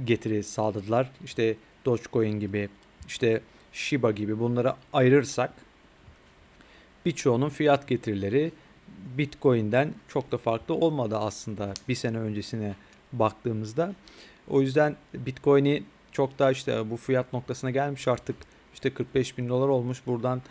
getiri 0.05 0.43
sağladılar. 0.43 1.11
İşte 1.25 1.57
Dogecoin 1.85 2.41
gibi, 2.41 2.69
işte 3.07 3.41
Shiba 3.73 4.11
gibi 4.11 4.39
bunları 4.39 4.75
ayırırsak 4.93 5.53
birçoğunun 7.07 7.49
fiyat 7.49 7.89
getirileri 7.89 8.53
Bitcoin'den 9.19 9.95
çok 10.09 10.33
da 10.33 10.39
farklı 10.39 10.75
olmadı 10.75 11.19
aslında 11.19 11.75
bir 11.89 11.95
sene 11.95 12.19
öncesine 12.19 12.75
baktığımızda. 13.13 13.95
O 14.49 14.61
yüzden 14.61 14.97
Bitcoin'i 15.15 15.83
çok 16.13 16.39
da 16.39 16.51
işte 16.51 16.91
bu 16.91 16.97
fiyat 16.97 17.33
noktasına 17.33 17.71
gelmiş 17.71 18.09
artık 18.09 18.37
işte 18.75 18.95
45 18.95 19.39
bin 19.39 19.49
dolar 19.49 19.69
olmuş 19.69 20.07
buradan 20.07 20.43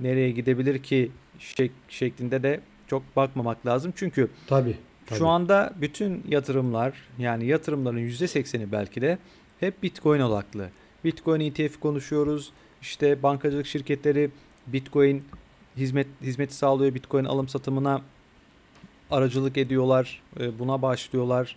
nereye 0.00 0.30
gidebilir 0.30 0.82
ki 0.82 1.10
şek 1.38 1.72
şeklinde 1.88 2.42
de 2.42 2.60
çok 2.86 3.16
bakmamak 3.16 3.66
lazım. 3.66 3.92
Çünkü 3.96 4.30
tabii, 4.46 4.76
tabii. 5.10 5.18
şu 5.18 5.28
anda 5.28 5.72
bütün 5.80 6.24
yatırımlar 6.28 6.94
yani 7.18 7.46
yatırımların 7.46 7.98
%80'i 7.98 8.72
belki 8.72 9.00
de 9.00 9.18
hep 9.60 9.82
Bitcoin 9.82 10.20
odaklı. 10.20 10.68
Bitcoin 11.04 11.40
ETF 11.40 11.80
konuşuyoruz. 11.80 12.52
İşte 12.82 13.22
bankacılık 13.22 13.66
şirketleri 13.66 14.30
Bitcoin 14.66 15.24
hizmet 15.76 16.06
hizmeti 16.22 16.54
sağlıyor. 16.54 16.94
Bitcoin 16.94 17.24
alım 17.24 17.48
satımına 17.48 18.02
aracılık 19.10 19.58
ediyorlar. 19.58 20.22
E, 20.40 20.58
buna 20.58 20.82
başlıyorlar. 20.82 21.56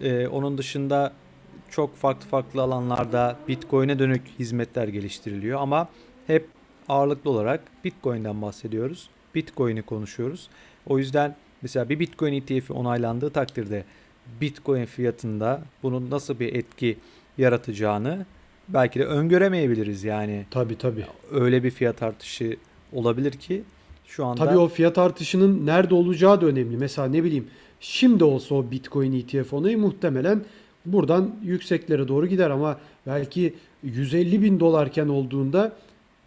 E, 0.00 0.26
onun 0.26 0.58
dışında 0.58 1.12
çok 1.70 1.96
farklı 1.96 2.28
farklı 2.28 2.62
alanlarda 2.62 3.36
Bitcoin'e 3.48 3.98
dönük 3.98 4.22
hizmetler 4.38 4.88
geliştiriliyor 4.88 5.60
ama 5.60 5.88
hep 6.26 6.48
ağırlıklı 6.88 7.30
olarak 7.30 7.60
Bitcoin'den 7.84 8.42
bahsediyoruz. 8.42 9.10
Bitcoin'i 9.34 9.82
konuşuyoruz. 9.82 10.48
O 10.86 10.98
yüzden 10.98 11.36
mesela 11.66 11.88
bir 11.88 11.98
Bitcoin 11.98 12.32
ETF'i 12.32 12.72
onaylandığı 12.72 13.30
takdirde 13.30 13.84
Bitcoin 14.40 14.84
fiyatında 14.84 15.62
bunun 15.82 16.10
nasıl 16.10 16.40
bir 16.40 16.54
etki 16.54 16.98
yaratacağını 17.38 18.26
belki 18.68 18.98
de 18.98 19.04
öngöremeyebiliriz 19.04 20.04
yani. 20.04 20.46
Tabii 20.50 20.78
tabii. 20.78 21.04
Öyle 21.32 21.64
bir 21.64 21.70
fiyat 21.70 22.02
artışı 22.02 22.56
olabilir 22.92 23.32
ki 23.32 23.62
şu 24.06 24.24
anda. 24.24 24.44
Tabii 24.44 24.58
o 24.58 24.68
fiyat 24.68 24.98
artışının 24.98 25.66
nerede 25.66 25.94
olacağı 25.94 26.40
da 26.40 26.46
önemli. 26.46 26.76
Mesela 26.76 27.08
ne 27.08 27.24
bileyim 27.24 27.46
şimdi 27.80 28.24
olsa 28.24 28.54
o 28.54 28.70
Bitcoin 28.70 29.12
ETF 29.12 29.52
onayı 29.52 29.78
muhtemelen 29.78 30.44
buradan 30.84 31.34
yükseklere 31.42 32.08
doğru 32.08 32.26
gider 32.26 32.50
ama 32.50 32.78
belki 33.06 33.54
150 33.82 34.42
bin 34.42 34.60
dolarken 34.60 35.08
olduğunda 35.08 35.76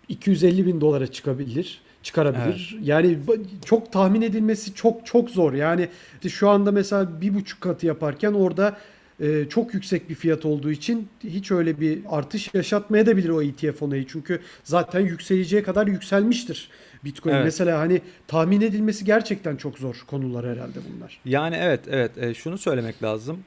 250 0.09 0.65
bin 0.65 0.81
dolara 0.81 1.07
çıkabilir 1.07 1.81
çıkarabilir. 2.03 2.75
Evet. 2.77 2.87
Yani 2.87 3.17
çok 3.65 3.91
tahmin 3.91 4.21
edilmesi 4.21 4.73
çok 4.73 5.05
çok 5.05 5.29
zor. 5.29 5.53
Yani 5.53 5.87
şu 6.29 6.49
anda 6.49 6.71
mesela 6.71 7.21
bir 7.21 7.33
buçuk 7.33 7.61
katı 7.61 7.85
yaparken 7.85 8.33
orada 8.33 8.77
e, 9.19 9.45
çok 9.49 9.73
yüksek 9.73 10.09
bir 10.09 10.15
fiyat 10.15 10.45
olduğu 10.45 10.71
için 10.71 11.07
hiç 11.23 11.51
öyle 11.51 11.79
bir 11.79 11.99
artış 12.09 12.53
yaşatmaya 12.53 13.05
da 13.05 13.17
bilir 13.17 13.29
o 13.29 13.41
ETF 13.41 13.83
onayı. 13.83 14.07
Çünkü 14.07 14.39
zaten 14.63 14.99
yükseleceği 14.99 15.63
kadar 15.63 15.87
yükselmiştir 15.87 16.69
Bitcoin. 17.03 17.33
Evet. 17.33 17.45
Mesela 17.45 17.79
hani 17.79 18.01
tahmin 18.27 18.61
edilmesi 18.61 19.05
gerçekten 19.05 19.55
çok 19.55 19.77
zor 19.77 20.03
konular 20.07 20.45
herhalde 20.45 20.79
bunlar. 20.93 21.19
Yani 21.25 21.55
evet 21.59 21.79
evet 21.89 22.17
e, 22.17 22.33
şunu 22.33 22.57
söylemek 22.57 23.03
lazım. 23.03 23.39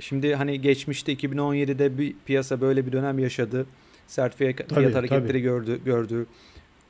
Şimdi 0.00 0.34
hani 0.34 0.60
geçmişte 0.60 1.12
2017'de 1.12 1.98
bir 1.98 2.14
piyasa 2.26 2.60
böyle 2.60 2.86
bir 2.86 2.92
dönem 2.92 3.18
yaşadı. 3.18 3.66
Sert 4.06 4.36
fiyat, 4.36 4.68
tabii, 4.68 4.92
hareketleri 4.92 5.28
tabii. 5.28 5.40
gördü 5.40 5.80
gördü. 5.84 6.26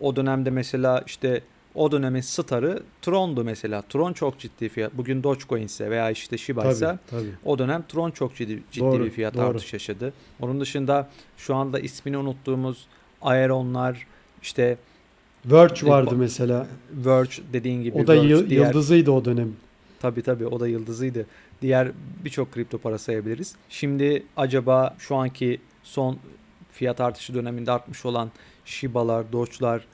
O 0.00 0.16
dönemde 0.16 0.50
mesela 0.50 1.02
işte 1.06 1.42
o 1.74 1.92
dönemin 1.92 2.20
starı 2.20 2.82
Tron'du 3.02 3.44
mesela. 3.44 3.82
Tron 3.82 4.12
çok 4.12 4.38
ciddi 4.38 4.68
fiyat. 4.68 4.92
Bugün 4.94 5.22
Dogecoin 5.22 5.62
ise 5.62 5.90
veya 5.90 6.10
işte 6.10 6.38
Shiba 6.38 6.70
ise 6.70 6.98
o 7.44 7.58
dönem 7.58 7.84
Tron 7.88 8.10
çok 8.10 8.36
ciddi, 8.36 8.62
ciddi 8.70 8.84
doğru, 8.84 9.04
bir 9.04 9.10
fiyat 9.10 9.34
doğru. 9.34 9.42
artış 9.42 9.72
yaşadı. 9.72 10.12
Onun 10.40 10.60
dışında 10.60 11.08
şu 11.36 11.54
anda 11.54 11.80
ismini 11.80 12.18
unuttuğumuz 12.18 12.86
Aeronlar 13.22 14.06
işte 14.42 14.78
Verge 15.44 15.86
vardı 15.86 16.14
mesela. 16.18 16.66
Verge 16.92 17.32
dediğin 17.52 17.82
gibi. 17.82 17.98
O 17.98 18.06
da 18.06 18.14
Verge, 18.14 18.48
diğer, 18.50 18.66
yıldızıydı 18.66 19.10
o 19.10 19.24
dönem. 19.24 19.52
Tabii 20.00 20.22
tabii 20.22 20.46
o 20.46 20.60
da 20.60 20.68
yıldızıydı. 20.68 21.26
Diğer 21.62 21.88
birçok 22.24 22.52
kripto 22.52 22.78
para 22.78 22.98
sayabiliriz. 22.98 23.56
Şimdi 23.68 24.22
acaba 24.36 24.96
şu 24.98 25.16
anki 25.16 25.60
son 25.82 26.18
fiyat 26.72 27.00
artışı 27.00 27.34
döneminde 27.34 27.72
artmış 27.72 28.04
olan 28.04 28.30
Shiba'lar, 28.68 29.32
Doge'lar 29.32 29.84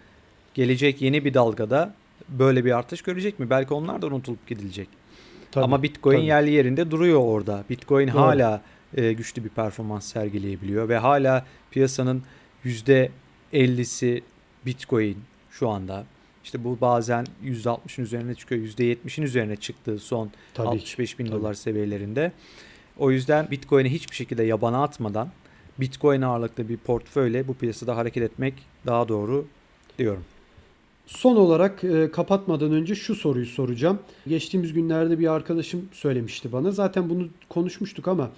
gelecek 0.55 1.03
yeni 1.03 1.25
bir 1.25 1.35
dalgada 1.35 1.95
böyle 2.29 2.65
bir 2.65 2.79
artış 2.79 3.03
görecek 3.03 3.39
mi? 3.39 3.51
Belki 3.51 3.75
onlar 3.75 4.03
da 4.03 4.07
unutulup 4.07 4.47
gidilecek. 4.47 4.89
Tabii, 5.53 5.65
Ama 5.65 5.83
Bitcoin 5.83 6.17
tabii. 6.17 6.27
yerli 6.27 6.51
yerinde 6.51 6.91
duruyor 6.91 7.21
orada. 7.21 7.65
Bitcoin 7.71 8.09
Doğru. 8.09 8.21
hala 8.21 8.63
e, 8.97 9.13
güçlü 9.13 9.45
bir 9.45 9.49
performans 9.49 10.13
sergileyebiliyor 10.13 10.89
ve 10.89 10.99
hala 10.99 11.47
piyasanın 11.71 12.23
%50'si 12.65 14.23
Bitcoin 14.67 15.19
şu 15.51 15.69
anda. 15.69 16.05
İşte 16.45 16.65
bu 16.65 16.79
bazen 16.81 17.27
%60'ın 17.45 18.05
üzerine 18.05 18.35
çıkıyor, 18.35 18.61
%70'in 18.65 19.25
üzerine 19.25 19.57
çıktığı 19.57 19.99
son 19.99 20.31
Tabii 20.55 20.69
65 20.69 21.19
bin 21.19 21.27
ki, 21.27 21.33
dolar 21.33 21.55
seviyelerinde. 21.55 22.33
O 22.99 23.11
yüzden 23.11 23.51
Bitcoin'i 23.51 23.93
hiçbir 23.93 24.17
şekilde 24.17 24.43
yabana 24.43 24.83
atmadan 24.83 25.29
Bitcoin 25.81 26.23
ağırlıklı 26.23 26.69
bir 26.69 26.77
portföyle 26.77 27.49
bu 27.49 27.55
piyasada 27.55 27.97
hareket 27.97 28.23
etmek 28.23 28.55
daha 28.87 29.09
doğru 29.09 29.47
diyorum. 29.99 30.25
Son 31.07 31.37
olarak 31.37 31.85
e, 31.85 32.11
kapatmadan 32.11 32.73
önce 32.73 32.95
şu 32.95 33.15
soruyu 33.15 33.47
soracağım. 33.47 33.99
Geçtiğimiz 34.27 34.73
günlerde 34.73 35.19
bir 35.19 35.33
arkadaşım 35.33 35.89
söylemişti 35.93 36.53
bana. 36.53 36.71
Zaten 36.71 37.11
bunu 37.11 37.29
konuşmuştuk 37.49 38.09
ama 38.09 38.31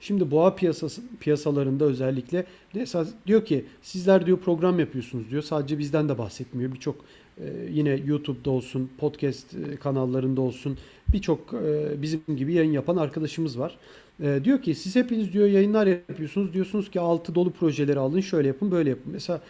şimdi 0.00 0.30
boğa 0.30 0.54
piyasası 0.54 1.02
piyasalarında 1.20 1.84
özellikle 1.84 2.44
mesela 2.74 3.06
diyor 3.26 3.44
ki 3.44 3.64
sizler 3.82 4.26
diyor 4.26 4.38
program 4.38 4.80
yapıyorsunuz 4.80 5.30
diyor. 5.30 5.42
Sadece 5.42 5.78
bizden 5.78 6.08
de 6.08 6.18
bahsetmiyor. 6.18 6.72
Birçok 6.72 6.96
e, 7.38 7.44
yine 7.70 8.00
YouTube'da 8.04 8.50
olsun, 8.50 8.90
podcast 8.98 9.54
e, 9.54 9.76
kanallarında 9.76 10.40
olsun 10.40 10.78
birçok 11.08 11.54
e, 11.54 12.02
bizim 12.02 12.20
gibi 12.36 12.52
yayın 12.52 12.72
yapan 12.72 12.96
arkadaşımız 12.96 13.58
var. 13.58 13.78
E, 14.22 14.40
diyor 14.44 14.62
ki 14.62 14.74
siz 14.74 14.96
hepiniz 14.96 15.32
diyor 15.32 15.46
yayınlar 15.46 15.86
yapıyorsunuz. 15.86 16.52
Diyorsunuz 16.52 16.90
ki 16.90 17.00
altı 17.00 17.34
dolu 17.34 17.50
projeleri 17.50 17.98
alın, 17.98 18.20
şöyle 18.20 18.48
yapın, 18.48 18.70
böyle 18.70 18.90
yapın. 18.90 19.12
Mesela 19.12 19.40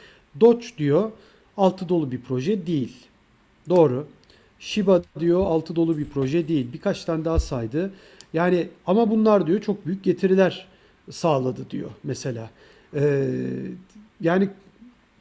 Doge 0.40 0.66
diyor 0.78 1.10
altı 1.56 1.88
dolu 1.88 2.12
bir 2.12 2.20
proje 2.20 2.66
değil. 2.66 2.96
Doğru. 3.68 4.06
Shiba 4.58 5.02
diyor 5.20 5.40
altı 5.46 5.76
dolu 5.76 5.98
bir 5.98 6.04
proje 6.04 6.48
değil. 6.48 6.66
Birkaç 6.72 7.04
tane 7.04 7.24
daha 7.24 7.38
saydı. 7.38 7.90
Yani 8.32 8.68
ama 8.86 9.10
bunlar 9.10 9.46
diyor 9.46 9.60
çok 9.60 9.86
büyük 9.86 10.04
getiriler 10.04 10.66
sağladı 11.10 11.70
diyor 11.70 11.90
mesela. 12.04 12.50
Ee, 12.94 13.28
yani 14.20 14.48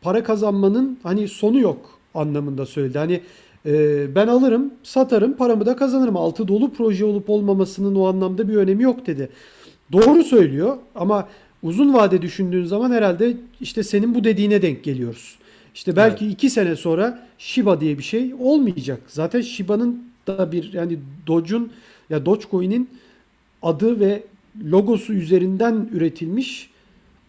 para 0.02 0.24
kazanmanın 0.24 1.00
hani 1.04 1.28
sonu 1.28 1.60
yok 1.60 2.00
anlamında 2.14 2.66
söyledi. 2.66 2.98
Hani 2.98 3.22
e, 3.66 4.16
ben 4.16 4.28
alırım, 4.28 4.74
satarım, 4.84 5.34
paramı 5.34 5.66
da 5.66 5.76
kazanırım. 5.76 6.18
Altı 6.18 6.48
dolu 6.48 6.74
proje 6.74 7.06
olup 7.06 7.30
olmamasının 7.30 7.96
o 7.96 8.08
anlamda 8.08 8.50
bir 8.50 8.56
önemi 8.56 8.84
yok 8.84 9.08
dedi. 9.08 9.30
Doğru 9.92 10.24
söylüyor 10.24 10.78
ama 10.96 11.28
uzun 11.64 11.94
vade 11.94 12.22
düşündüğün 12.22 12.66
zaman 12.66 12.92
herhalde 12.92 13.38
işte 13.62 13.84
senin 13.84 14.16
bu 14.16 14.24
dediğine 14.24 14.62
denk 14.62 14.84
geliyoruz. 14.84 15.38
İşte 15.76 15.96
belki 15.96 16.26
evet. 16.26 16.34
iki 16.34 16.50
sene 16.50 16.76
sonra 16.76 17.28
Shiba 17.38 17.82
diye 17.82 17.98
bir 17.98 18.04
şey 18.04 18.34
olmayacak. 18.40 19.02
Zaten 19.08 19.42
Shiba'nın 19.42 20.04
da 20.28 20.52
bir 20.52 20.74
yani 20.74 21.00
Doge'un 21.28 21.72
ya 22.10 22.26
Dogecoin'in 22.26 22.90
adı 23.62 24.00
ve 24.00 24.24
logosu 24.64 25.14
üzerinden 25.14 25.90
üretilmiş 25.94 26.70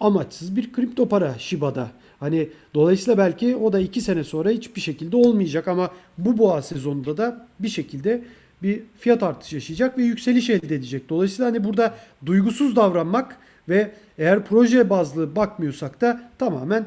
amaçsız 0.01 0.57
bir 0.57 0.73
kripto 0.73 1.09
para 1.09 1.39
Shiba'da. 1.39 1.91
Hani 2.21 2.49
dolayısıyla 2.75 3.19
belki 3.19 3.57
o 3.57 3.73
da 3.73 3.81
iki 3.81 4.01
sene 4.01 4.25
sonra 4.25 4.51
hiçbir 4.51 4.81
şekilde 4.81 5.17
olmayacak 5.17 5.69
ama 5.69 5.91
bu 6.19 6.39
boğa 6.39 6.63
sezonunda 6.63 7.17
da 7.17 7.47
bir 7.61 7.69
şekilde 7.69 8.23
bir 8.63 8.83
fiyat 8.99 9.23
artışı 9.23 9.55
yaşayacak 9.55 9.99
ve 9.99 10.03
yükseliş 10.03 10.51
elde 10.51 10.75
edecek. 10.75 11.09
Dolayısıyla 11.09 11.51
hani 11.51 11.65
burada 11.65 11.95
duygusuz 12.27 12.77
davranmak 12.77 13.37
ve 13.69 13.91
eğer 14.19 14.45
proje 14.45 14.91
bazlı 14.91 15.37
bakmıyorsak 15.37 16.01
da 16.01 16.31
tamamen 16.39 16.87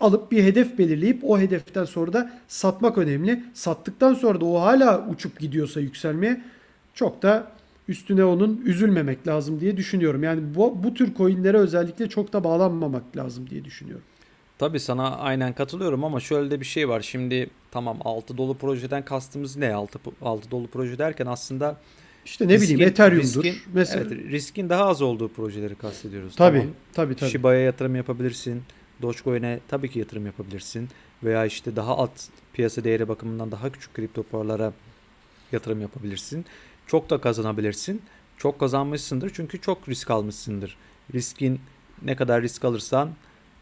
alıp 0.00 0.32
bir 0.32 0.44
hedef 0.44 0.78
belirleyip 0.78 1.20
o 1.24 1.38
hedeften 1.38 1.84
sonra 1.84 2.12
da 2.12 2.30
satmak 2.48 2.98
önemli. 2.98 3.44
Sattıktan 3.54 4.14
sonra 4.14 4.40
da 4.40 4.44
o 4.44 4.60
hala 4.60 5.08
uçup 5.08 5.40
gidiyorsa 5.40 5.80
yükselmeye 5.80 6.40
çok 6.94 7.22
da 7.22 7.46
üstüne 7.88 8.24
onun 8.24 8.62
üzülmemek 8.64 9.26
lazım 9.26 9.60
diye 9.60 9.76
düşünüyorum. 9.76 10.22
Yani 10.22 10.40
bu, 10.54 10.82
bu 10.84 10.94
tür 10.94 11.14
coinlere 11.14 11.56
özellikle 11.56 12.08
çok 12.08 12.32
da 12.32 12.44
bağlanmamak 12.44 13.16
lazım 13.16 13.50
diye 13.50 13.64
düşünüyorum. 13.64 14.04
Tabii 14.58 14.80
sana 14.80 15.16
aynen 15.16 15.52
katılıyorum 15.52 16.04
ama 16.04 16.20
şöyle 16.20 16.50
de 16.50 16.60
bir 16.60 16.64
şey 16.64 16.88
var. 16.88 17.00
Şimdi 17.00 17.50
tamam 17.70 17.98
altı 18.04 18.36
dolu 18.36 18.58
projeden 18.58 19.04
kastımız 19.04 19.56
ne? 19.56 19.74
Altı, 19.74 19.98
altı 20.22 20.50
dolu 20.50 20.66
proje 20.66 20.98
derken 20.98 21.26
aslında 21.26 21.76
işte 22.24 22.48
ne 22.48 22.54
riskin, 22.54 22.74
bileyim 22.74 22.90
Ethereum'dur 22.90 23.44
riskin, 23.44 23.56
mesela. 23.74 24.04
Evet, 24.06 24.12
riskin 24.12 24.68
daha 24.68 24.86
az 24.86 25.02
olduğu 25.02 25.28
projeleri 25.28 25.74
kastediyoruz. 25.74 26.36
Tabii, 26.36 26.58
tamam. 26.58 26.74
tabii, 26.94 27.14
tabii. 27.16 27.30
Shiba'ya 27.30 27.60
yatırım 27.60 27.96
yapabilirsin. 27.96 28.62
Dogecoin'e 29.02 29.60
tabii 29.68 29.90
ki 29.90 29.98
yatırım 29.98 30.26
yapabilirsin. 30.26 30.88
Veya 31.22 31.46
işte 31.46 31.76
daha 31.76 31.96
alt 31.96 32.10
piyasa 32.52 32.84
değeri 32.84 33.08
bakımından 33.08 33.52
daha 33.52 33.72
küçük 33.72 33.94
kripto 33.94 34.22
paralara 34.22 34.72
yatırım 35.52 35.80
yapabilirsin. 35.80 36.44
Çok 36.86 37.10
da 37.10 37.20
kazanabilirsin. 37.20 38.02
Çok 38.38 38.60
kazanmışsındır 38.60 39.30
çünkü 39.34 39.60
çok 39.60 39.88
risk 39.88 40.10
almışsındır. 40.10 40.76
Riskin 41.14 41.60
ne 42.02 42.16
kadar 42.16 42.42
risk 42.42 42.64
alırsan 42.64 43.10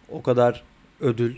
o 0.08 0.22
kadar 0.22 0.62
ödül 1.00 1.36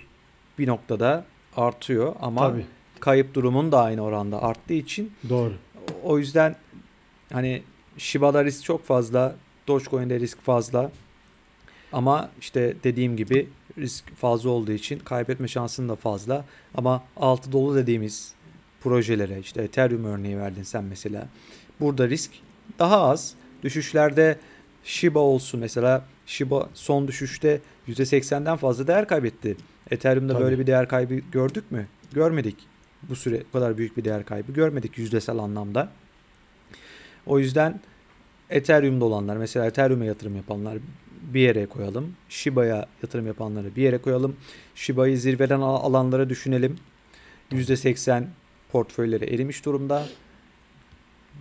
bir 0.59 0.67
noktada 0.67 1.25
artıyor 1.57 2.15
ama 2.21 2.41
Tabii. 2.41 2.67
kayıp 3.01 3.35
durumun 3.35 3.73
da 3.73 3.83
aynı 3.83 4.03
oranda 4.03 4.43
arttığı 4.43 4.75
için 4.75 5.13
doğru. 5.29 5.53
O 6.03 6.19
yüzden 6.19 6.57
hani 7.33 7.63
Shiba'da 7.99 8.45
risk 8.45 8.65
çok 8.65 8.85
fazla, 8.85 9.37
Dogecoin'de 9.69 10.21
risk 10.21 10.41
fazla. 10.43 10.91
Ama 11.93 12.31
işte 12.41 12.77
dediğim 12.85 13.17
gibi 13.17 13.49
risk 13.79 14.17
fazla 14.17 14.51
olduğu 14.51 14.73
için 14.73 14.99
kaybetme 14.99 15.49
şansın 15.49 15.89
da 15.89 15.97
fazla. 15.97 16.45
Ama 16.75 17.05
altı 17.17 17.53
dolu 17.53 17.75
dediğimiz 17.77 18.35
projelere 18.81 19.39
işte 19.39 19.63
Ethereum 19.63 20.05
örneği 20.05 20.39
verdin 20.39 20.63
sen 20.63 20.85
mesela. 20.85 21.29
Burada 21.81 22.09
risk 22.09 22.31
daha 22.79 23.01
az. 23.01 23.35
Düşüşlerde 23.63 24.39
Shiba 24.85 25.19
olsun 25.19 25.61
mesela 25.61 26.05
Shiba 26.27 26.69
son 26.75 27.09
düşüşte 27.09 27.61
%80'den 27.89 28.57
fazla 28.57 28.87
değer 28.87 29.09
kaybetti. 29.09 29.57
Ethereum'da 29.91 30.33
Tabii. 30.33 30.45
böyle 30.45 30.59
bir 30.59 30.67
değer 30.67 30.89
kaybı 30.89 31.15
gördük 31.15 31.71
mü? 31.71 31.87
Görmedik. 32.13 32.57
Bu 33.03 33.17
süre 33.17 33.43
bu 33.49 33.53
kadar 33.53 33.79
büyük 33.79 33.97
bir 33.97 34.05
değer 34.05 34.25
kaybı 34.25 34.53
görmedik 34.53 34.99
yüzdesel 34.99 35.39
anlamda. 35.39 35.89
O 37.27 37.39
yüzden 37.39 37.81
Ethereum'da 38.51 39.05
olanlar 39.05 39.37
mesela 39.37 39.67
Ethereum'a 39.67 40.05
yatırım 40.05 40.37
yapanlar 40.37 40.79
bir 41.23 41.41
yere 41.41 41.67
koyalım. 41.67 42.17
Shiba'ya 42.29 42.87
yatırım 43.03 43.27
yapanları 43.27 43.77
bir 43.77 43.83
yere 43.83 43.99
koyalım. 43.99 44.37
Shiba'yı 44.75 45.19
zirveden 45.19 45.61
alanlara 45.61 46.29
düşünelim. 46.29 46.79
%80 47.53 48.25
portföyleri 48.73 49.35
erimiş 49.35 49.65
durumda. 49.65 50.07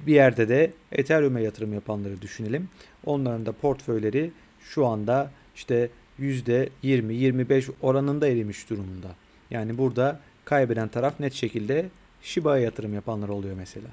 Bir 0.08 0.14
yerde 0.14 0.50
de 0.50 0.74
Ethereum'a 0.92 1.40
yatırım 1.40 1.74
yapanları 1.74 2.22
düşünelim. 2.22 2.70
Onların 3.06 3.46
da 3.46 3.52
portföyleri 3.52 4.32
şu 4.60 4.86
anda 4.86 5.32
işte 5.56 5.90
%20-25 6.20 7.72
oranında 7.82 8.28
erimiş 8.28 8.70
durumunda. 8.70 9.08
Yani 9.52 9.78
burada 9.78 10.20
kaybeden 10.46 10.88
taraf 10.88 11.20
net 11.20 11.34
şekilde 11.34 11.90
Shiba'ya 12.22 12.64
yatırım 12.64 12.94
yapanlar 12.94 13.30
oluyor 13.30 13.56
mesela. 13.58 13.88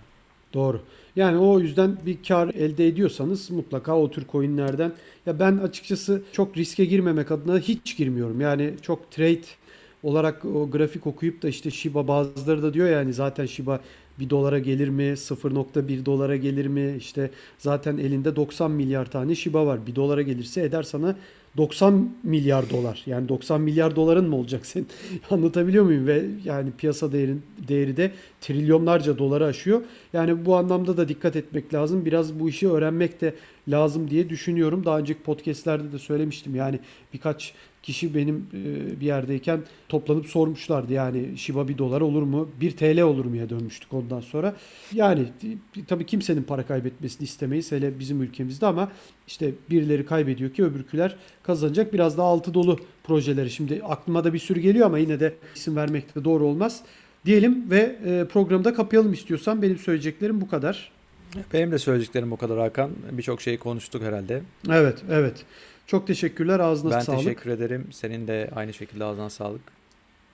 Doğru. 0.55 0.81
Yani 1.17 1.39
o 1.39 1.61
yüzden 1.61 1.97
bir 2.07 2.19
kar 2.29 2.49
elde 2.49 2.87
ediyorsanız 2.87 3.51
mutlaka 3.51 3.99
o 3.99 4.11
tür 4.11 4.27
coinlerden 4.33 4.93
ya 5.27 5.39
ben 5.39 5.57
açıkçası 5.57 6.23
çok 6.33 6.57
riske 6.57 6.85
girmemek 6.85 7.31
adına 7.31 7.59
hiç 7.59 7.97
girmiyorum. 7.97 8.41
Yani 8.41 8.75
çok 8.83 9.11
trade 9.11 9.41
olarak 10.03 10.45
o 10.45 10.71
grafik 10.71 11.07
okuyup 11.07 11.43
da 11.43 11.49
işte 11.49 11.71
Shiba 11.71 12.09
bazıları 12.09 12.63
da 12.63 12.75
diyor 12.75 12.89
yani 12.89 13.13
zaten 13.13 13.47
Shiba 13.47 13.81
1 14.19 14.31
dolara 14.31 14.59
gelir 14.59 14.89
mi? 14.89 15.03
0.1 15.03 16.07
dolara 16.07 16.37
gelir 16.37 16.67
mi? 16.67 16.95
İşte 16.99 17.31
zaten 17.59 17.99
elinde 17.99 18.37
90 18.37 18.71
milyar 18.71 19.11
tane 19.11 19.35
Shiba 19.35 19.67
var. 19.67 19.87
1 19.87 19.95
dolara 19.95 20.23
gelirse 20.23 20.63
eder 20.63 20.83
sana 20.83 21.17
90 21.57 22.11
milyar 22.23 22.71
dolar. 22.71 23.03
Yani 23.07 23.29
90 23.29 23.61
milyar 23.61 23.97
doların 23.97 24.29
mı 24.29 24.37
olacak 24.37 24.67
sen? 24.67 24.87
Anlatabiliyor 25.31 25.85
muyum? 25.85 26.07
Ve 26.07 26.25
yani 26.45 26.71
piyasa 26.79 27.13
değerin, 27.13 27.43
değeri 27.69 27.97
de 27.97 28.13
trilyonlarca 28.41 29.19
doları 29.19 29.47
aşıyor. 29.47 29.83
Yani 30.13 30.47
bu 30.47 30.57
anlamda 30.57 30.97
da 30.97 31.09
dikkat 31.09 31.37
etmek 31.37 31.75
lazım. 31.75 32.05
Biraz 32.05 32.41
bu 32.41 32.49
işi 32.49 32.69
öğrenmek 32.71 33.21
de 33.21 33.35
lazım 33.69 34.11
diye 34.11 34.29
düşünüyorum. 34.29 34.85
Daha 34.85 34.99
önceki 34.99 35.23
podcastlerde 35.23 35.93
de 35.93 35.99
söylemiştim. 35.99 36.55
Yani 36.55 36.79
birkaç 37.13 37.55
kişi 37.83 38.15
benim 38.15 38.47
e, 38.55 39.01
bir 39.01 39.07
yerdeyken 39.07 39.61
toplanıp 39.89 40.27
sormuşlardı. 40.27 40.93
Yani 40.93 41.39
Shiba 41.39 41.69
1 41.69 41.79
dolar 41.79 42.01
olur 42.01 42.23
mu? 42.23 42.49
1 42.61 42.77
TL 42.77 43.01
olur 43.01 43.25
muya 43.25 43.51
dönmüştük 43.51 43.93
ondan 43.93 44.21
sonra. 44.21 44.55
Yani 44.93 45.27
tabii 45.89 46.07
kimsenin 46.07 46.43
para 46.43 46.67
kaybetmesini 46.67 47.25
istemeyiz 47.25 47.73
hele 47.73 47.99
bizim 47.99 48.23
ülkemizde 48.23 48.67
ama 48.67 48.93
işte 49.27 49.53
birileri 49.71 50.07
kaybediyor 50.07 50.51
ki 50.51 50.65
öbürküler 50.65 51.17
kazanacak. 51.43 51.93
Biraz 51.93 52.19
daha 52.19 52.27
altı 52.27 52.55
dolu 52.55 52.79
projeleri. 53.05 53.51
Şimdi 53.51 53.81
aklıma 53.85 54.25
da 54.25 54.33
bir 54.33 54.39
sürü 54.39 54.61
geliyor 54.61 54.87
ama 54.87 54.99
yine 54.99 55.21
de 55.21 55.35
isim 55.57 55.77
vermek 55.77 56.17
de 56.17 56.25
doğru 56.25 56.45
olmaz. 56.45 56.83
Diyelim 57.27 57.71
ve 57.71 57.97
e, 58.05 58.25
programı 58.33 58.65
da 58.65 58.75
kapayalım 58.75 59.13
istiyorsan. 59.13 59.63
Benim 59.63 59.79
söyleyeceklerim 59.79 60.41
bu 60.41 60.49
kadar. 60.49 60.93
Benim 61.53 61.73
de 61.73 61.79
söyleyeceklerim 61.79 62.31
bu 62.31 62.37
kadar 62.37 62.59
Hakan. 62.59 62.91
Birçok 63.13 63.41
şeyi 63.43 63.59
konuştuk 63.59 64.03
herhalde. 64.03 64.43
Evet, 64.71 64.99
evet. 65.11 65.45
Çok 65.93 66.07
teşekkürler. 66.07 66.61
Ağzına 66.61 66.91
ben 66.91 67.01
sağlık. 67.01 67.19
Ben 67.19 67.25
teşekkür 67.25 67.51
ederim. 67.51 67.87
Senin 67.91 68.27
de 68.27 68.51
aynı 68.57 68.73
şekilde 68.73 69.05
ağzına 69.05 69.31
sağlık. 69.31 69.61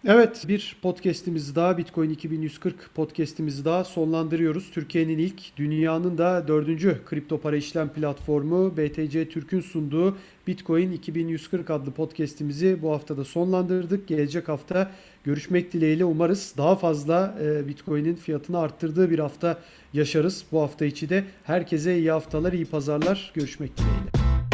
Evet 0.07 0.45
bir 0.49 0.77
podcast'imizi 0.83 1.55
daha 1.55 1.79
Bitcoin 1.79 2.11
2140 2.11 2.91
podcast'imizi 2.95 3.65
daha 3.65 3.85
sonlandırıyoruz. 3.85 4.71
Türkiye'nin 4.71 5.19
ilk 5.19 5.57
dünyanın 5.57 6.19
da 6.19 6.49
dördüncü 6.49 7.01
kripto 7.07 7.41
para 7.41 7.57
işlem 7.57 7.89
platformu 7.89 8.77
BTC 8.77 9.29
Türk'ün 9.29 9.61
sunduğu 9.61 10.17
Bitcoin 10.47 10.93
2140 10.93 11.71
adlı 11.71 11.91
podcast'imizi 11.91 12.83
bu 12.83 12.93
hafta 12.93 13.17
da 13.17 13.25
sonlandırdık. 13.25 14.09
Gelecek 14.09 14.49
hafta 14.49 14.91
görüşmek 15.25 15.73
dileğiyle 15.73 16.05
umarız 16.05 16.55
daha 16.57 16.77
fazla 16.77 17.39
e, 17.43 17.69
Bitcoin'in 17.69 18.15
fiyatını 18.15 18.59
arttırdığı 18.59 19.11
bir 19.11 19.19
hafta 19.19 19.59
yaşarız. 19.93 20.45
Bu 20.53 20.61
hafta 20.61 20.85
içi 20.85 21.09
de 21.09 21.25
herkese 21.45 21.99
iyi 21.99 22.11
haftalar, 22.11 22.53
iyi 22.53 22.67
pazarlar. 22.67 23.33
Görüşmek 23.35 23.77
dileğiyle. 23.77 24.48